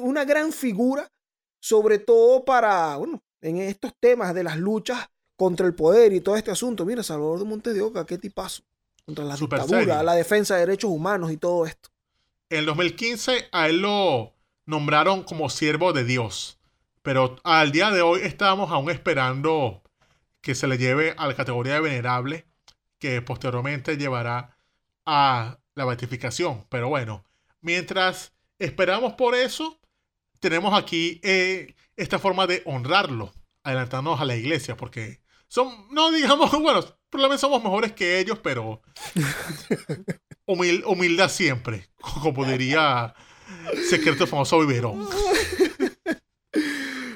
[0.02, 1.12] una gran figura,
[1.60, 6.36] sobre todo para, bueno, en estos temas de las luchas contra el poder y todo
[6.36, 6.86] este asunto.
[6.86, 8.64] Mira, Salvador de Montes de Oca, qué tipazo.
[9.06, 11.90] Contra la dictadura, la defensa de derechos humanos y todo esto.
[12.50, 14.34] En el 2015 a él lo,
[14.68, 16.60] nombraron como siervo de Dios.
[17.02, 19.82] Pero al día de hoy estamos aún esperando
[20.42, 22.46] que se le lleve a la categoría de venerable,
[23.00, 24.58] que posteriormente llevará
[25.06, 26.66] a la beatificación.
[26.70, 27.24] Pero bueno,
[27.62, 29.80] mientras esperamos por eso,
[30.40, 33.34] tenemos aquí eh, esta forma de honrarlo,
[33.64, 38.82] adelantándonos a la iglesia, porque son, no digamos, bueno, probablemente somos mejores que ellos, pero
[40.46, 41.90] humildad siempre,
[42.22, 43.14] como diría
[43.90, 45.08] Secreto Famoso Viverón.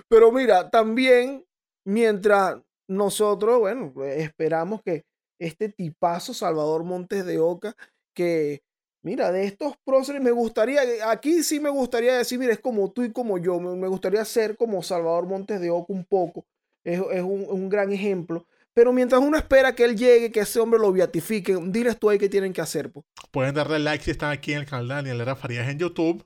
[0.07, 1.45] Pero mira, también
[1.85, 2.57] mientras
[2.87, 5.05] nosotros, bueno, esperamos que
[5.39, 7.75] este tipazo Salvador Montes de Oca,
[8.13, 8.61] que
[9.01, 13.03] mira, de estos próceres me gustaría, aquí sí me gustaría decir, mira, es como tú
[13.03, 16.45] y como yo, me, gustaría ser como Salvador Montes de Oca un poco,
[16.83, 18.45] es, un, gran ejemplo.
[18.73, 22.17] Pero mientras uno espera que él llegue, que ese hombre lo beatifique, diles tú ahí
[22.17, 22.91] qué tienen que hacer.
[23.31, 26.25] Pueden darle like si están aquí en el canal de Daniel Farías en YouTube.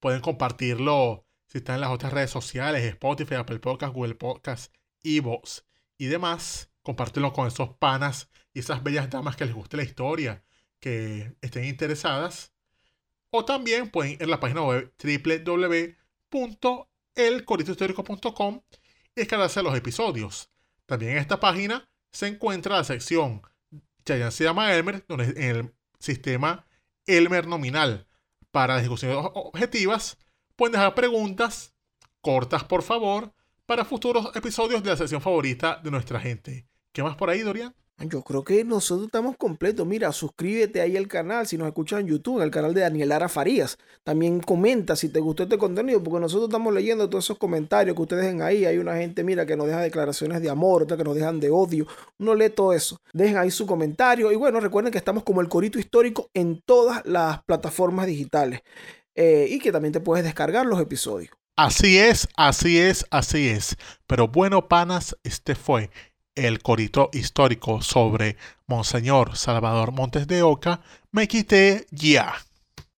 [0.00, 4.70] Pueden compartirlo si están en las otras redes sociales, Spotify, Apple Podcasts, Google Podcasts,
[5.02, 5.66] Evox
[5.98, 6.70] y demás.
[6.82, 10.42] Compartirlo con esos panas y esas bellas damas que les guste la historia,
[10.80, 12.52] que estén interesadas.
[13.30, 14.92] O también pueden ir a la página web
[16.30, 18.60] www.elcoritohistórico.com
[19.16, 20.50] y descargarse los episodios.
[20.86, 23.42] También en esta página se encuentra la sección
[24.04, 26.66] Chayanne se llama Elmer, donde en el sistema
[27.06, 28.06] Elmer nominal
[28.50, 30.18] para discusiones objetivas
[30.56, 31.74] pueden dejar preguntas
[32.20, 33.34] cortas, por favor,
[33.66, 36.66] para futuros episodios de la sección favorita de nuestra gente.
[36.92, 37.74] ¿Qué más por ahí, Dorian?
[38.08, 39.86] Yo creo que nosotros estamos completos.
[39.86, 43.28] Mira, suscríbete ahí al canal si nos escuchas en YouTube, el canal de Daniel Lara
[43.28, 43.78] Farías.
[44.02, 48.02] También comenta si te gustó este contenido, porque nosotros estamos leyendo todos esos comentarios que
[48.02, 48.64] ustedes dejen ahí.
[48.64, 51.50] Hay una gente, mira, que nos deja declaraciones de amor, otra que nos dejan de
[51.50, 51.86] odio.
[52.18, 52.98] Uno lee todo eso.
[53.12, 54.30] Dejen ahí su comentario.
[54.32, 58.60] Y bueno, recuerden que estamos como el Corito Histórico en todas las plataformas digitales.
[59.14, 61.30] Eh, y que también te puedes descargar los episodios.
[61.56, 63.76] Así es, así es, así es.
[64.08, 65.90] Pero bueno, panas, este fue
[66.34, 70.80] el corito histórico sobre Monseñor Salvador Montes de Oca,
[71.12, 72.34] me quité ya.